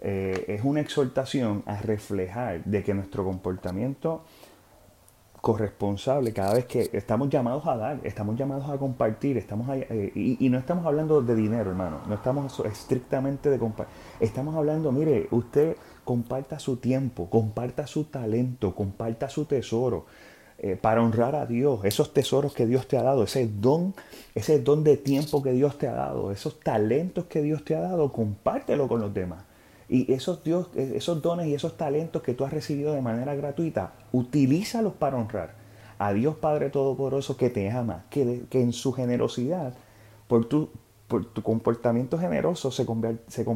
Eh, 0.00 0.46
es 0.48 0.64
una 0.64 0.80
exhortación 0.80 1.62
a 1.66 1.76
reflejar 1.82 2.64
de 2.64 2.82
que 2.82 2.94
nuestro 2.94 3.22
comportamiento 3.22 4.24
corresponsable 5.46 6.32
cada 6.32 6.54
vez 6.54 6.64
que 6.64 6.90
estamos 6.92 7.28
llamados 7.28 7.66
a 7.66 7.76
dar, 7.76 8.00
estamos 8.02 8.36
llamados 8.36 8.68
a 8.68 8.78
compartir, 8.78 9.36
estamos 9.36 9.68
eh, 9.70 10.10
y, 10.14 10.48
no 10.48 10.58
estamos 10.58 10.86
hablando 10.86 11.22
de 11.22 11.34
dinero, 11.36 11.70
hermano, 11.70 12.00
no 12.08 12.14
estamos 12.14 12.60
estrictamente 12.60 13.50
de 13.50 13.58
compartir, 13.58 13.94
estamos 14.18 14.56
hablando, 14.56 14.90
mire, 14.90 15.28
usted 15.30 15.76
comparta 16.02 16.58
su 16.58 16.78
tiempo, 16.78 17.30
comparta 17.30 17.86
su 17.86 18.04
talento, 18.04 18.74
comparta 18.74 19.28
su 19.28 19.44
tesoro. 19.44 20.06
Eh, 20.58 20.74
para 20.74 21.02
honrar 21.02 21.34
a 21.34 21.44
Dios, 21.44 21.84
esos 21.84 22.14
tesoros 22.14 22.54
que 22.54 22.66
Dios 22.66 22.88
te 22.88 22.96
ha 22.96 23.02
dado, 23.02 23.24
ese 23.24 23.46
don, 23.46 23.94
ese 24.34 24.58
don 24.58 24.84
de 24.84 24.96
tiempo 24.96 25.42
que 25.42 25.52
Dios 25.52 25.76
te 25.76 25.86
ha 25.86 25.92
dado, 25.92 26.32
esos 26.32 26.60
talentos 26.60 27.26
que 27.26 27.42
Dios 27.42 27.62
te 27.62 27.76
ha 27.76 27.80
dado, 27.80 28.10
compártelo 28.10 28.88
con 28.88 29.02
los 29.02 29.12
demás. 29.12 29.44
Y 29.86 30.10
esos, 30.10 30.42
Dios, 30.42 30.68
esos 30.74 31.20
dones 31.20 31.46
y 31.48 31.54
esos 31.54 31.76
talentos 31.76 32.22
que 32.22 32.32
tú 32.32 32.44
has 32.46 32.52
recibido 32.54 32.94
de 32.94 33.02
manera 33.02 33.34
gratuita, 33.34 33.92
utilízalos 34.12 34.94
para 34.94 35.18
honrar 35.18 35.54
a 35.98 36.14
Dios 36.14 36.36
Padre 36.36 36.70
Todopoderoso 36.70 37.36
que 37.36 37.50
te 37.50 37.70
ama, 37.70 38.06
que, 38.08 38.44
que 38.48 38.62
en 38.62 38.72
su 38.72 38.92
generosidad, 38.92 39.74
por 40.26 40.46
tu, 40.46 40.70
por 41.08 41.24
tu 41.26 41.42
comportamiento 41.42 42.18
generoso, 42.18 42.70
se, 42.70 42.84
se, 42.84 43.44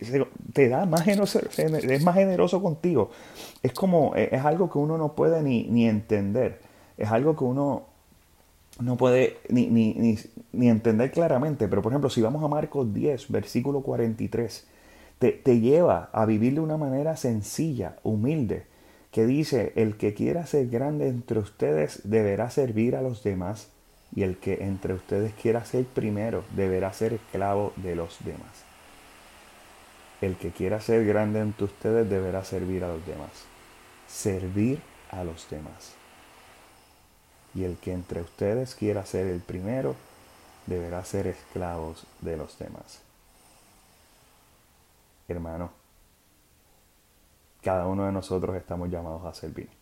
se, 0.00 0.26
te 0.52 0.68
da 0.68 0.86
más 0.86 1.02
generoso, 1.02 1.40
es 1.56 2.04
más 2.04 2.14
generoso 2.14 2.62
contigo. 2.62 3.10
Es 3.62 3.72
como, 3.72 4.14
es 4.14 4.44
algo 4.44 4.70
que 4.70 4.78
uno 4.78 4.98
no 4.98 5.14
puede 5.14 5.42
ni, 5.42 5.64
ni 5.64 5.88
entender. 5.88 6.60
Es 6.96 7.10
algo 7.10 7.36
que 7.36 7.44
uno 7.44 7.84
no 8.80 8.96
puede 8.96 9.38
ni, 9.48 9.66
ni, 9.66 9.94
ni, 9.94 10.18
ni, 10.52 10.68
entender 10.68 11.10
claramente. 11.10 11.66
Pero 11.66 11.82
por 11.82 11.92
ejemplo, 11.92 12.10
si 12.10 12.22
vamos 12.22 12.42
a 12.42 12.48
Marcos 12.48 12.92
10, 12.94 13.30
versículo 13.30 13.80
43, 13.80 14.66
te, 15.18 15.32
te 15.32 15.60
lleva 15.60 16.10
a 16.12 16.24
vivir 16.24 16.54
de 16.54 16.60
una 16.60 16.76
manera 16.76 17.16
sencilla, 17.16 17.96
humilde, 18.04 18.64
que 19.10 19.26
dice, 19.26 19.72
el 19.74 19.96
que 19.96 20.14
quiera 20.14 20.46
ser 20.46 20.68
grande 20.68 21.08
entre 21.08 21.40
ustedes 21.40 22.02
deberá 22.04 22.50
servir 22.50 22.94
a 22.94 23.02
los 23.02 23.24
demás, 23.24 23.70
y 24.14 24.22
el 24.22 24.38
que 24.38 24.64
entre 24.64 24.94
ustedes 24.94 25.34
quiera 25.34 25.64
ser 25.64 25.84
primero 25.84 26.44
deberá 26.54 26.92
ser 26.92 27.12
esclavo 27.12 27.72
de 27.76 27.94
los 27.94 28.16
demás. 28.24 28.64
El 30.20 30.36
que 30.36 30.50
quiera 30.50 30.80
ser 30.80 31.04
grande 31.04 31.40
entre 31.40 31.64
ustedes 31.64 32.08
deberá 32.08 32.44
servir 32.44 32.84
a 32.84 32.88
los 32.88 33.06
demás. 33.06 33.30
Servir 34.08 34.80
a 35.10 35.22
los 35.22 35.48
demás. 35.48 35.94
Y 37.54 37.64
el 37.64 37.76
que 37.76 37.92
entre 37.92 38.22
ustedes 38.22 38.74
quiera 38.74 39.06
ser 39.06 39.26
el 39.26 39.40
primero 39.40 39.94
deberá 40.66 41.04
ser 41.04 41.26
esclavos 41.26 42.06
de 42.20 42.36
los 42.36 42.58
demás. 42.58 43.00
Hermano, 45.28 45.70
cada 47.62 47.86
uno 47.86 48.06
de 48.06 48.12
nosotros 48.12 48.56
estamos 48.56 48.90
llamados 48.90 49.24
a 49.24 49.34
servir. 49.34 49.77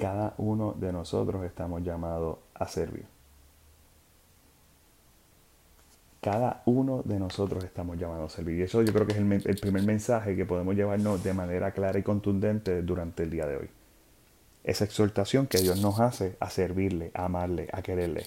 Cada 0.00 0.34
uno 0.38 0.74
de 0.78 0.92
nosotros 0.92 1.44
estamos 1.44 1.82
llamados 1.82 2.38
a 2.54 2.66
servir. 2.66 3.04
Cada 6.22 6.62
uno 6.64 7.02
de 7.04 7.18
nosotros 7.18 7.64
estamos 7.64 7.98
llamados 7.98 8.32
a 8.32 8.36
servir. 8.36 8.58
Y 8.58 8.62
eso 8.62 8.82
yo 8.82 8.92
creo 8.94 9.06
que 9.06 9.12
es 9.12 9.18
el, 9.18 9.56
primer 9.56 9.82
mensaje 9.82 10.36
que 10.36 10.46
podemos 10.46 10.74
llevarnos 10.74 11.22
de 11.22 11.34
manera 11.34 11.72
clara 11.72 11.98
y 11.98 12.02
contundente 12.02 12.80
durante 12.82 13.24
el 13.24 13.30
día 13.30 13.46
de 13.46 13.56
hoy. 13.56 13.70
Esa 14.64 14.84
exhortación 14.84 15.46
que 15.46 15.58
Dios 15.58 15.80
nos 15.80 16.00
hace 16.00 16.36
a 16.40 16.48
servirle, 16.48 17.10
a 17.14 17.26
amarle, 17.26 17.68
a 17.72 17.82
quererle. 17.82 18.26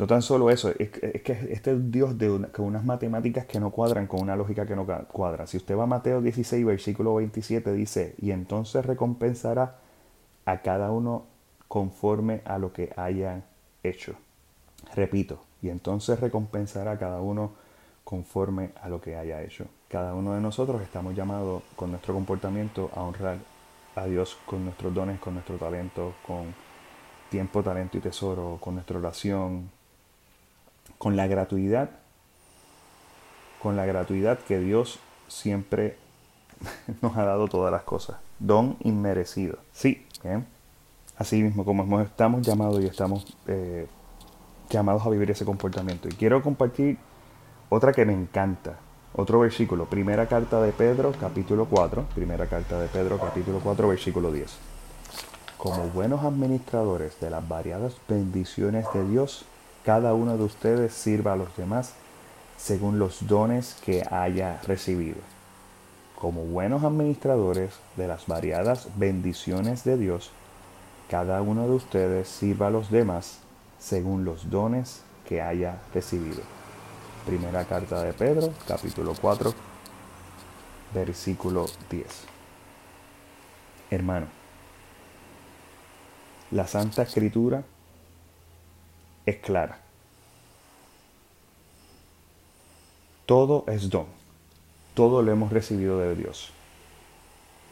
No 0.00 0.06
tan 0.06 0.22
solo 0.22 0.48
eso, 0.48 0.72
es, 0.78 0.88
que 0.88 1.48
este 1.50 1.72
es 1.72 1.90
Dios 1.90 2.16
de 2.16 2.48
con 2.52 2.64
unas 2.64 2.86
matemáticas 2.86 3.44
que 3.44 3.60
no 3.60 3.70
cuadran 3.70 4.06
con 4.06 4.22
una 4.22 4.34
lógica 4.34 4.64
que 4.64 4.74
no 4.74 4.86
cuadra. 4.86 5.46
Si 5.46 5.58
usted 5.58 5.76
va 5.76 5.82
a 5.82 5.86
Mateo 5.86 6.22
16, 6.22 6.64
versículo 6.64 7.16
27, 7.16 7.70
dice, 7.74 8.14
y 8.16 8.30
entonces 8.30 8.86
recompensará 8.86 9.76
a 10.46 10.62
cada 10.62 10.90
uno 10.90 11.26
conforme 11.68 12.40
a 12.46 12.56
lo 12.56 12.72
que 12.72 12.94
hayan 12.96 13.44
hecho. 13.82 14.14
Repito, 14.94 15.42
y 15.60 15.68
entonces 15.68 16.18
recompensará 16.18 16.92
a 16.92 16.98
cada 16.98 17.20
uno 17.20 17.52
conforme 18.02 18.70
a 18.80 18.88
lo 18.88 19.02
que 19.02 19.16
haya 19.16 19.42
hecho. 19.42 19.66
Cada 19.90 20.14
uno 20.14 20.32
de 20.32 20.40
nosotros 20.40 20.80
estamos 20.80 21.14
llamados 21.14 21.62
con 21.76 21.90
nuestro 21.90 22.14
comportamiento 22.14 22.90
a 22.94 23.02
honrar 23.02 23.36
a 23.96 24.06
Dios 24.06 24.38
con 24.46 24.64
nuestros 24.64 24.94
dones, 24.94 25.20
con 25.20 25.34
nuestro 25.34 25.56
talento, 25.56 26.14
con 26.26 26.54
tiempo, 27.28 27.62
talento 27.62 27.98
y 27.98 28.00
tesoro, 28.00 28.56
con 28.58 28.76
nuestra 28.76 28.98
oración, 28.98 29.68
con 31.00 31.16
la 31.16 31.26
gratuidad, 31.26 31.88
con 33.62 33.74
la 33.74 33.86
gratuidad 33.86 34.38
que 34.38 34.58
Dios 34.58 34.98
siempre 35.28 35.96
nos 37.00 37.16
ha 37.16 37.24
dado 37.24 37.48
todas 37.48 37.72
las 37.72 37.84
cosas. 37.84 38.18
Don 38.38 38.76
inmerecido. 38.80 39.56
Sí, 39.72 40.06
¿bien? 40.22 40.46
así 41.16 41.42
mismo 41.42 41.64
como 41.64 42.00
estamos 42.02 42.46
llamados 42.46 42.82
y 42.82 42.86
estamos 42.86 43.26
eh, 43.46 43.86
llamados 44.68 45.06
a 45.06 45.08
vivir 45.08 45.30
ese 45.30 45.46
comportamiento. 45.46 46.06
Y 46.06 46.12
quiero 46.12 46.42
compartir 46.42 46.98
otra 47.70 47.94
que 47.94 48.04
me 48.04 48.12
encanta. 48.12 48.76
Otro 49.14 49.40
versículo, 49.40 49.86
primera 49.86 50.28
carta 50.28 50.60
de 50.60 50.70
Pedro, 50.72 51.12
capítulo 51.18 51.64
4, 51.64 52.08
primera 52.14 52.46
carta 52.46 52.78
de 52.78 52.88
Pedro, 52.88 53.18
capítulo 53.18 53.58
4, 53.64 53.88
versículo 53.88 54.30
10. 54.30 54.50
Como 55.56 55.88
buenos 55.88 56.24
administradores 56.24 57.18
de 57.20 57.30
las 57.30 57.48
variadas 57.48 57.96
bendiciones 58.06 58.84
de 58.92 59.08
Dios, 59.08 59.46
cada 59.84 60.14
uno 60.14 60.36
de 60.36 60.44
ustedes 60.44 60.92
sirva 60.92 61.32
a 61.32 61.36
los 61.36 61.56
demás 61.56 61.92
según 62.58 62.98
los 62.98 63.26
dones 63.26 63.76
que 63.84 64.04
haya 64.10 64.60
recibido. 64.66 65.18
Como 66.16 66.42
buenos 66.44 66.84
administradores 66.84 67.72
de 67.96 68.06
las 68.06 68.26
variadas 68.26 68.88
bendiciones 68.96 69.84
de 69.84 69.96
Dios, 69.96 70.30
cada 71.08 71.40
uno 71.40 71.66
de 71.66 71.74
ustedes 71.74 72.28
sirva 72.28 72.66
a 72.66 72.70
los 72.70 72.90
demás 72.90 73.38
según 73.78 74.24
los 74.24 74.50
dones 74.50 75.00
que 75.26 75.40
haya 75.40 75.78
recibido. 75.94 76.42
Primera 77.24 77.64
carta 77.64 78.02
de 78.02 78.12
Pedro, 78.12 78.52
capítulo 78.68 79.14
4, 79.18 79.54
versículo 80.94 81.66
10. 81.90 82.06
Hermano, 83.90 84.26
la 86.50 86.66
Santa 86.66 87.02
Escritura 87.02 87.62
es 89.30 89.36
clara. 89.38 89.78
Todo 93.26 93.64
es 93.68 93.88
don. 93.88 94.06
Todo 94.94 95.22
lo 95.22 95.30
hemos 95.32 95.52
recibido 95.52 95.98
de 95.98 96.14
Dios. 96.14 96.50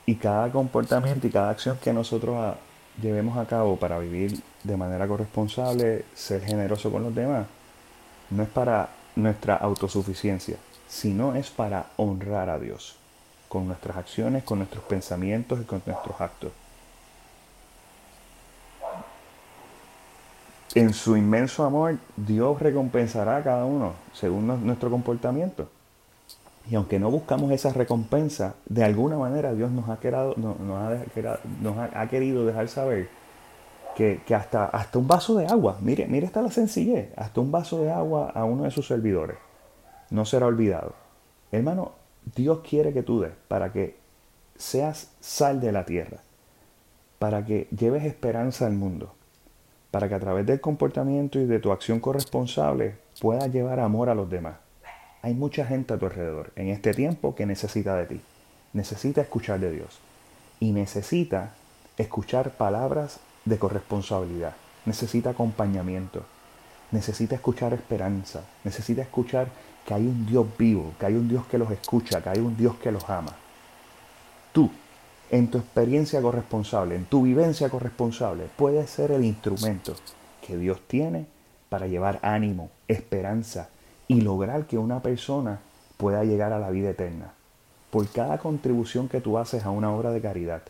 Y 0.07 0.15
cada 0.15 0.51
comportamiento 0.51 1.27
y 1.27 1.31
cada 1.31 1.51
acción 1.51 1.79
que 1.83 1.93
nosotros 1.93 2.57
llevemos 3.03 3.37
a 3.37 3.47
cabo 3.47 3.77
para 3.77 3.99
vivir 3.99 4.41
de 4.65 4.77
manera 4.77 5.07
corresponsable, 5.07 6.05
ser 6.15 6.43
generoso 6.45 6.91
con 6.91 7.03
los 7.03 7.15
demás, 7.15 7.47
no 8.31 8.43
es 8.43 8.49
para 8.49 8.89
nuestra 9.17 9.57
autosuficiencia, 9.57 10.57
sino 10.89 11.35
es 11.35 11.51
para 11.51 11.87
honrar 11.97 12.49
a 12.51 12.59
Dios 12.59 12.97
con 13.49 13.67
nuestras 13.67 13.97
acciones, 13.97 14.45
con 14.45 14.59
nuestros 14.59 14.85
pensamientos 14.85 15.61
y 15.61 15.65
con 15.65 15.83
nuestros 15.85 16.21
actos. 16.21 16.53
En 20.75 20.93
su 20.93 21.17
inmenso 21.17 21.65
amor, 21.65 21.97
Dios 22.17 22.61
recompensará 22.61 23.37
a 23.39 23.43
cada 23.43 23.65
uno 23.65 23.95
según 24.13 24.47
nuestro 24.67 24.91
comportamiento. 24.91 25.69
Y 26.71 26.75
aunque 26.75 26.99
no 26.99 27.11
buscamos 27.11 27.51
esa 27.53 27.73
recompensa, 27.73 28.55
de 28.67 28.85
alguna 28.85 29.17
manera 29.17 29.55
Dios 29.55 29.71
nos 29.71 29.89
ha, 29.89 29.99
querido, 29.99 30.35
nos 30.37 31.79
ha, 31.79 32.09
querido 32.09 32.45
dejar 32.45 32.69
saber 32.69 33.09
que, 33.97 34.21
hasta, 34.35 34.67
hasta, 34.67 34.99
un 34.99 35.09
vaso 35.09 35.35
de 35.37 35.47
agua, 35.47 35.79
mire, 35.81 36.07
mire 36.07 36.27
está 36.27 36.43
la 36.43 36.51
sencillez, 36.51 37.11
hasta 37.17 37.41
un 37.41 37.51
vaso 37.51 37.83
de 37.83 37.91
agua 37.91 38.31
a 38.35 38.45
uno 38.45 38.65
de 38.65 38.71
sus 38.71 38.87
servidores 38.87 39.39
no 40.11 40.25
será 40.25 40.47
olvidado. 40.47 40.95
Hermano, 41.53 41.93
Dios 42.35 42.61
quiere 42.69 42.93
que 42.93 43.03
tú 43.03 43.21
des 43.21 43.33
para 43.49 43.73
que 43.73 43.97
seas 44.57 45.13
sal 45.21 45.61
de 45.61 45.73
la 45.73 45.85
tierra, 45.85 46.19
para 47.19 47.45
que 47.45 47.69
lleves 47.71 48.05
esperanza 48.05 48.67
al 48.67 48.73
mundo 48.73 49.15
para 49.91 50.09
que 50.09 50.15
a 50.15 50.21
través 50.21 50.47
del 50.47 50.61
comportamiento 50.61 51.39
y 51.39 51.47
de 51.47 51.59
tu 51.59 51.73
acción 51.73 52.01
corresponsable 52.01 52.97
puedas 53.21 53.53
llevar 53.53 53.81
amor 53.81 54.09
a 54.09 54.15
los 54.15 54.29
demás. 54.29 54.57
Hay 55.23 55.35
mucha 55.35 55.67
gente 55.67 55.95
a 55.95 55.99
tu 55.99 56.07
alrededor 56.07 56.53
en 56.57 56.69
este 56.69 56.95
tiempo 56.95 57.35
que 57.35 57.47
necesita 57.47 57.97
de 57.97 58.07
ti, 58.07 58.21
necesita 58.73 59.21
escuchar 59.23 59.61
de 59.61 59.73
Dios 59.73 59.99
y 60.61 60.73
necesita 60.73 61.55
escuchar 61.97 62.51
palabras 62.51 63.21
de 63.45 63.59
corresponsabilidad, 63.59 64.55
necesita 64.85 65.31
acompañamiento, 65.31 66.23
necesita 66.91 67.35
escuchar 67.35 67.73
esperanza, 67.73 68.43
necesita 68.65 69.03
escuchar 69.03 69.49
que 69.87 69.95
hay 69.95 70.07
un 70.07 70.27
Dios 70.27 70.47
vivo, 70.59 70.93
que 71.01 71.07
hay 71.07 71.15
un 71.15 71.29
Dios 71.29 71.47
que 71.47 71.59
los 71.59 71.71
escucha, 71.71 72.23
que 72.23 72.29
hay 72.29 72.39
un 72.39 72.57
Dios 72.57 72.77
que 72.77 72.93
los 72.93 73.09
ama. 73.09 73.35
Tú 74.53 74.71
en 75.31 75.51
tu 75.51 75.59
experiencia 75.59 76.23
corresponsable, 76.23 76.97
en 76.97 77.05
tu 77.05 77.23
vivencia 77.23 77.69
corresponsable, 77.69 78.45
puede 78.57 78.87
ser 78.87 79.13
el 79.13 79.25
instrumento 79.25 79.95
que 80.47 80.57
Dios 80.57 80.81
tiene 80.87 81.27
para 81.69 81.87
llevar 81.87 82.19
ánimo, 82.23 82.71
esperanza 82.89 83.69
y 84.07 84.23
lograr 84.23 84.67
que 84.67 84.79
una 84.79 85.03
persona 85.03 85.61
pueda 85.99 86.25
llegar 86.25 86.53
a 86.53 86.59
la 86.59 86.71
vida 86.71 86.91
eterna. 86.91 87.33
Por 87.91 88.09
cada 88.09 88.39
contribución 88.39 89.09
que 89.09 89.21
tú 89.21 89.39
haces 89.39 89.65
a 89.65 89.71
una 89.71 89.93
obra 89.93 90.11
de 90.11 90.21
caridad, 90.21 90.63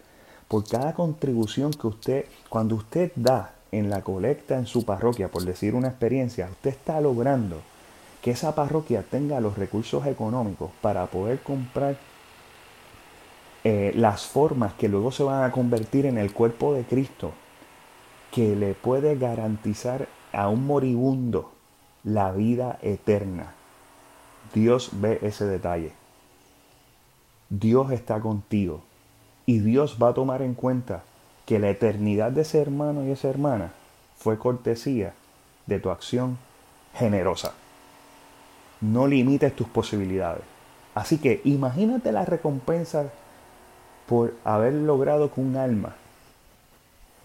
por 0.49 0.67
cada 0.67 0.95
contribución 0.95 1.73
que 1.73 1.87
usted, 1.87 2.25
cuando 2.49 2.75
usted 2.75 3.13
da 3.15 3.55
en 3.71 3.91
la 3.91 4.03
colecta 4.03 4.59
en 4.59 4.67
su 4.67 4.85
parroquia, 4.85 5.29
por 5.29 5.45
decir 5.45 5.75
una 5.75 5.89
experiencia, 5.89 6.49
usted 6.51 6.71
está 6.71 7.01
logrando 7.01 7.61
que 8.23 8.33
esa 8.33 8.55
parroquia 8.55 9.05
tenga 9.09 9.41
los 9.41 9.57
recursos 9.57 10.07
económicos 10.07 10.71
para 10.81 11.07
poder 11.07 11.41
comprar 11.41 11.97
eh, 13.71 13.93
las 13.95 14.25
formas 14.25 14.73
que 14.73 14.89
luego 14.89 15.13
se 15.13 15.23
van 15.23 15.45
a 15.45 15.53
convertir 15.53 16.07
en 16.07 16.17
el 16.17 16.33
cuerpo 16.33 16.73
de 16.73 16.85
Cristo, 16.85 17.33
que 18.31 18.57
le 18.57 18.73
puede 18.73 19.19
garantizar 19.19 20.09
a 20.33 20.49
un 20.49 20.67
moribundo 20.67 21.53
la 22.03 22.33
vida 22.33 22.79
eterna. 22.81 23.53
Dios 24.55 24.89
ve 24.95 25.19
ese 25.21 25.45
detalle. 25.45 25.93
Dios 27.51 27.93
está 27.93 28.21
contigo. 28.21 28.81
Y 29.45 29.59
Dios 29.59 29.99
va 30.03 30.09
a 30.09 30.15
tomar 30.15 30.41
en 30.41 30.55
cuenta 30.55 31.03
que 31.45 31.59
la 31.59 31.69
eternidad 31.69 32.33
de 32.33 32.43
ese 32.43 32.63
hermano 32.63 33.05
y 33.05 33.11
esa 33.11 33.29
hermana 33.29 33.73
fue 34.17 34.39
cortesía 34.39 35.13
de 35.67 35.79
tu 35.79 35.91
acción 35.91 36.39
generosa. 36.95 37.53
No 38.81 39.07
limites 39.07 39.55
tus 39.55 39.69
posibilidades. 39.69 40.45
Así 40.95 41.19
que 41.19 41.43
imagínate 41.45 42.13
la 42.13 42.25
recompensa 42.25 43.13
por 44.09 44.35
haber 44.43 44.73
logrado 44.73 45.33
que 45.33 45.41
un 45.41 45.57
alma 45.57 45.95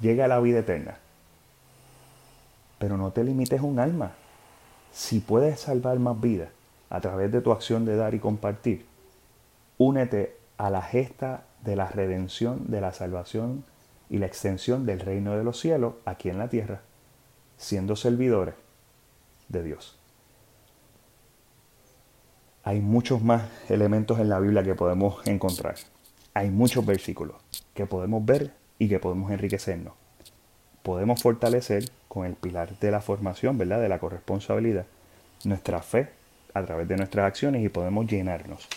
llegue 0.01 0.21
a 0.21 0.27
la 0.27 0.41
vida 0.41 0.59
eterna. 0.59 0.97
Pero 2.77 2.97
no 2.97 3.11
te 3.11 3.23
limites 3.23 3.61
a 3.61 3.63
un 3.63 3.79
alma. 3.79 4.11
Si 4.91 5.21
puedes 5.21 5.61
salvar 5.61 5.97
más 5.99 6.19
vidas 6.19 6.49
a 6.89 6.99
través 6.99 7.31
de 7.31 7.39
tu 7.39 7.53
acción 7.53 7.85
de 7.85 7.95
dar 7.95 8.13
y 8.13 8.19
compartir, 8.19 8.85
únete 9.77 10.35
a 10.57 10.69
la 10.69 10.81
gesta 10.81 11.45
de 11.63 11.77
la 11.77 11.87
redención, 11.87 12.69
de 12.69 12.81
la 12.81 12.91
salvación 12.91 13.63
y 14.09 14.17
la 14.17 14.25
extensión 14.25 14.85
del 14.85 14.99
reino 14.99 15.37
de 15.37 15.45
los 15.45 15.59
cielos 15.59 15.93
aquí 16.03 16.29
en 16.29 16.37
la 16.37 16.49
tierra, 16.49 16.81
siendo 17.57 17.95
servidores 17.95 18.55
de 19.47 19.63
Dios. 19.63 19.97
Hay 22.65 22.81
muchos 22.81 23.21
más 23.21 23.43
elementos 23.69 24.19
en 24.19 24.27
la 24.27 24.39
Biblia 24.39 24.63
que 24.63 24.75
podemos 24.75 25.25
encontrar. 25.25 25.75
Hay 26.33 26.49
muchos 26.49 26.85
versículos 26.85 27.37
que 27.73 27.85
podemos 27.85 28.25
ver 28.25 28.51
y 28.79 28.89
que 28.89 28.99
podemos 28.99 29.31
enriquecernos. 29.31 29.93
Podemos 30.81 31.21
fortalecer 31.21 31.85
con 32.07 32.25
el 32.25 32.33
pilar 32.33 32.77
de 32.79 32.91
la 32.91 33.01
formación, 33.01 33.57
¿verdad? 33.57 33.79
De 33.79 33.89
la 33.89 33.99
corresponsabilidad, 33.99 34.85
nuestra 35.43 35.81
fe 35.81 36.09
a 36.53 36.63
través 36.63 36.87
de 36.87 36.97
nuestras 36.97 37.27
acciones 37.27 37.63
y 37.63 37.69
podemos 37.69 38.07
llenarnos. 38.07 38.67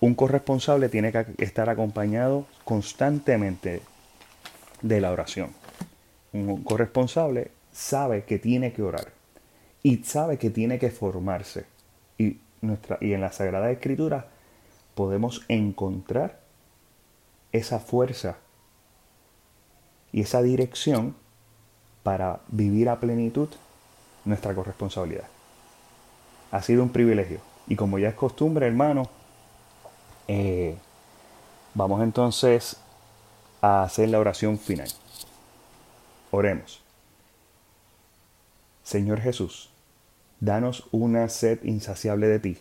Un 0.00 0.14
corresponsable 0.14 0.88
tiene 0.88 1.12
que 1.12 1.26
estar 1.38 1.68
acompañado 1.68 2.46
constantemente 2.64 3.82
de 4.82 5.00
la 5.00 5.12
oración. 5.12 5.50
Un 6.32 6.62
corresponsable 6.62 7.50
sabe 7.72 8.24
que 8.24 8.38
tiene 8.38 8.72
que 8.72 8.82
orar 8.82 9.12
y 9.82 9.98
sabe 10.04 10.38
que 10.38 10.50
tiene 10.50 10.78
que 10.78 10.90
formarse. 10.90 11.66
Y, 12.18 12.38
nuestra, 12.60 12.98
y 13.00 13.12
en 13.12 13.20
la 13.20 13.32
Sagrada 13.32 13.70
Escritura 13.70 14.26
podemos 14.94 15.44
encontrar 15.48 16.40
esa 17.52 17.78
fuerza 17.78 18.36
y 20.12 20.22
esa 20.22 20.42
dirección 20.42 21.14
para 22.02 22.40
vivir 22.48 22.88
a 22.88 23.00
plenitud 23.00 23.48
nuestra 24.24 24.54
corresponsabilidad. 24.54 25.28
Ha 26.50 26.62
sido 26.62 26.82
un 26.82 26.90
privilegio. 26.90 27.40
Y 27.66 27.76
como 27.76 27.98
ya 27.98 28.08
es 28.08 28.14
costumbre, 28.14 28.66
hermano, 28.66 29.08
eh, 30.26 30.76
vamos 31.74 32.02
entonces 32.02 32.76
a 33.60 33.82
hacer 33.82 34.08
la 34.08 34.18
oración 34.18 34.58
final. 34.58 34.88
Oremos. 36.30 36.82
Señor 38.82 39.20
Jesús, 39.20 39.70
danos 40.40 40.88
una 40.90 41.28
sed 41.28 41.62
insaciable 41.62 42.26
de 42.26 42.40
ti, 42.40 42.58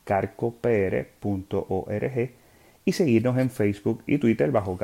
carcopr.org 0.03 2.31
y 2.83 2.91
seguirnos 2.91 3.37
en 3.37 3.49
Facebook 3.49 4.03
y 4.07 4.17
Twitter 4.17 4.51
bajo 4.51 4.77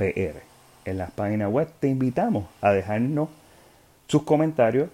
carcopr. 0.00 0.42
En 0.84 0.98
las 0.98 1.10
páginas 1.10 1.50
web 1.50 1.68
te 1.78 1.88
invitamos 1.88 2.46
a 2.62 2.72
dejarnos 2.72 3.28
sus 4.08 4.22
comentarios 4.22 4.88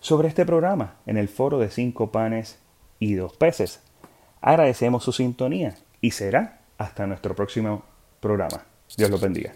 sobre 0.00 0.28
este 0.28 0.44
programa 0.44 0.94
en 1.06 1.16
el 1.16 1.28
foro 1.28 1.58
de 1.58 1.70
cinco 1.70 2.12
panes 2.12 2.58
y 2.98 3.14
dos 3.14 3.34
peces. 3.36 3.80
Agradecemos 4.40 5.04
su 5.04 5.12
sintonía 5.12 5.74
y 6.00 6.10
será 6.10 6.60
hasta 6.76 7.06
nuestro 7.06 7.34
próximo 7.34 7.82
programa. 8.20 8.64
Dios 8.96 9.10
los 9.10 9.20
bendiga. 9.20 9.52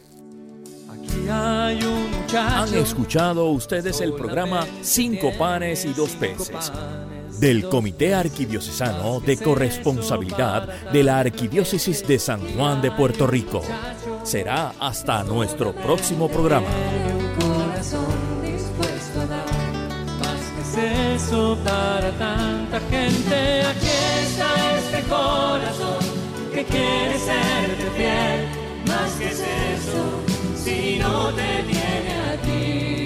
Aquí 0.89 1.29
hay 1.29 1.85
un 1.85 2.11
muchacho 2.11 2.39
Han 2.39 2.75
escuchado 2.75 3.51
ustedes 3.51 4.01
el 4.01 4.15
programa 4.15 4.67
Cinco 4.81 5.33
panes 5.37 5.85
y 5.85 5.93
dos 5.93 6.11
peces 6.17 6.73
del 7.41 7.69
Comité 7.69 8.15
Arquidiocesano 8.15 9.21
de 9.21 9.37
Corresponsabilidad 9.37 10.91
de 10.91 11.03
la 11.03 11.19
Arquidiócesis 11.19 12.07
de 12.07 12.19
San 12.19 12.41
Juan 12.55 12.81
de 12.81 12.91
Puerto 12.91 13.27
Rico. 13.27 13.63
Será 14.27 14.73
hasta 14.81 15.23
nuestro 15.23 15.73
próximo 15.73 16.29
programa. 16.29 16.67
Eso 21.15 21.57
para 21.65 22.11
tanta 22.19 22.81
gente. 22.91 23.63
Aquí 23.63 23.87
está 24.25 24.79
este 24.79 25.09
corazón 25.09 25.99
que 26.53 26.65
quiere 26.65 27.19
serte 27.19 27.91
fiel. 27.97 28.49
Más 28.89 29.13
que 29.13 29.27
es 29.27 29.41
eso, 29.41 30.03
si 30.57 30.99
no 30.99 31.33
te 31.33 31.63
tiene 31.63 32.13
a 32.33 32.37
ti. 32.43 33.06